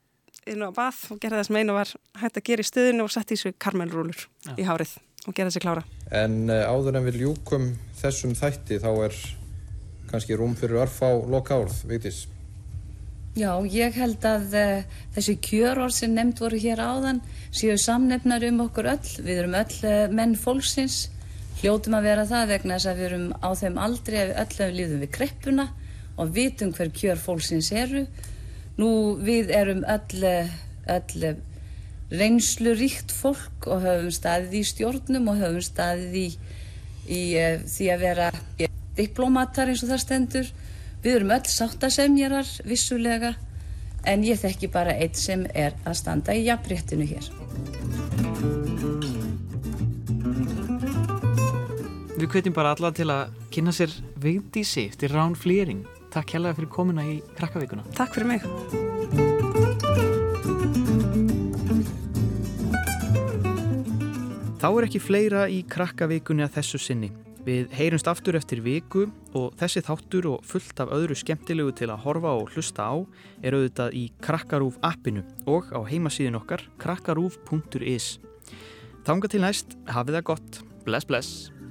inn 0.49 0.65
á 0.65 0.71
bath 0.75 1.13
og 1.15 1.21
gerði 1.23 1.41
það 1.41 1.49
sem 1.49 1.61
einu 1.61 1.77
var 1.77 1.95
hægt 2.19 2.39
að 2.41 2.47
gera 2.49 2.65
í 2.65 2.69
stöðinu 2.69 3.07
og 3.07 3.15
sett 3.15 3.31
í 3.31 3.37
þessu 3.37 3.55
karmelrúlur 3.63 4.27
ja. 4.49 4.57
í 4.59 4.67
hárið 4.67 4.97
og 5.27 5.37
gera 5.37 5.51
þessi 5.51 5.63
klára 5.63 5.85
En 6.13 6.51
uh, 6.51 6.67
áður 6.67 6.99
en 6.99 7.07
við 7.07 7.23
ljúkum 7.23 7.71
þessum 8.01 8.35
þætti 8.39 8.81
þá 8.83 8.91
er 9.07 9.19
kannski 10.11 10.37
rúm 10.37 10.57
fyrir 10.59 10.83
örf 10.83 10.99
á 11.01 11.11
loka 11.11 11.57
árð, 11.57 11.79
veitis? 11.89 12.27
Já, 13.33 13.65
ég 13.65 13.95
held 13.97 14.21
að 14.29 14.55
uh, 14.61 14.99
þessi 15.15 15.39
kjörorð 15.41 15.95
sem 15.97 16.13
nefnd 16.13 16.41
voru 16.43 16.59
hér 16.61 16.83
áðan 16.85 17.23
séu 17.49 17.79
samnefnar 17.81 18.45
um 18.45 18.59
okkur 18.67 18.91
öll. 18.93 19.13
Við 19.25 19.39
erum 19.41 19.55
öll 19.57 19.77
uh, 19.89 20.03
menn 20.13 20.35
fólksins, 20.37 21.07
hljótum 21.63 21.97
að 21.97 22.11
vera 22.11 22.27
það 22.29 22.51
vegna 22.51 22.77
þess 22.77 22.91
að 22.91 23.01
við 23.01 23.07
erum 23.07 23.25
á 23.41 23.49
þeim 23.57 23.79
aldrei 23.81 24.19
að 24.21 24.29
við 24.29 24.43
öll 24.43 24.77
lífðum 24.77 25.01
við 25.07 25.13
kreppuna 25.17 25.67
og 26.21 26.35
vitum 26.37 26.75
hver 26.77 26.93
kjör 26.93 27.23
fólksins 27.25 27.73
eru. 27.73 28.05
Nú 28.77 28.91
við 29.25 29.55
erum 29.57 29.81
öll, 29.89 30.35
öll 30.93 31.33
reynsluríkt 32.13 33.17
fólk 33.17 33.65
og 33.65 33.87
höfum 33.87 34.13
staðið 34.13 34.59
í 34.61 34.65
stjórnum 34.75 35.33
og 35.33 35.41
höfum 35.41 35.65
staðið 35.65 36.21
í, 36.21 36.27
í 37.09 37.23
uh, 37.41 37.65
því 37.65 37.89
að 37.97 38.05
vera 38.11 38.29
diplomatar 39.01 39.73
eins 39.73 39.87
og 39.87 39.95
það 39.95 40.05
stendur. 40.05 40.53
Við 41.03 41.17
erum 41.19 41.33
öll 41.35 41.49
sáttasemjarar 41.51 42.47
vissulega 42.63 43.33
en 44.07 44.23
ég 44.23 44.39
þekki 44.39 44.69
bara 44.71 44.95
eitt 44.95 45.19
sem 45.19 45.43
er 45.51 45.75
að 45.83 45.97
standa 45.99 46.35
í 46.39 46.45
jafnréttinu 46.47 47.07
hér. 47.11 47.27
Við 52.15 52.29
kveitum 52.31 52.55
bara 52.55 52.77
alla 52.77 52.93
til 52.95 53.09
að 53.11 53.35
kynna 53.51 53.75
sér 53.75 53.91
Vigdísi 54.23 54.87
eftir 54.93 55.11
Rán 55.11 55.35
Flýring. 55.35 55.83
Takk 56.15 56.37
hérlega 56.37 56.61
fyrir 56.61 56.71
komuna 56.71 57.03
í 57.09 57.19
Krakkavíkuna. 57.35 57.83
Takk 57.99 58.15
fyrir 58.15 58.31
mig. 58.37 58.47
Þá 64.63 64.69
er 64.71 64.85
ekki 64.87 65.03
fleira 65.03 65.49
í 65.51 65.65
krakkavíkunni 65.67 66.47
að 66.47 66.61
þessu 66.61 66.79
sinni. 66.79 67.09
Við 67.43 67.73
heyrumst 67.75 68.07
aftur 68.07 68.37
eftir 68.39 68.61
viku 68.63 69.09
og 69.35 69.57
þessi 69.59 69.83
þáttur 69.83 70.29
og 70.31 70.45
fullt 70.47 70.83
af 70.85 70.93
öðru 70.95 71.17
skemmtilegu 71.19 71.73
til 71.75 71.89
að 71.91 72.05
horfa 72.05 72.35
og 72.39 72.53
hlusta 72.55 72.87
á 72.87 72.95
er 73.43 73.57
auðvitað 73.57 73.97
í 73.99 74.05
Krakkarúf 74.23 74.79
appinu 74.87 75.25
og 75.51 75.73
á 75.75 75.83
heimasíðin 75.83 76.39
okkar 76.39 76.63
krakkarúf.is. 76.83 78.21
Þánga 79.03 79.33
til 79.33 79.43
næst, 79.43 79.75
hafið 79.91 80.21
það 80.21 80.29
gott. 80.31 80.63
Bless, 80.87 81.09
bless. 81.09 81.62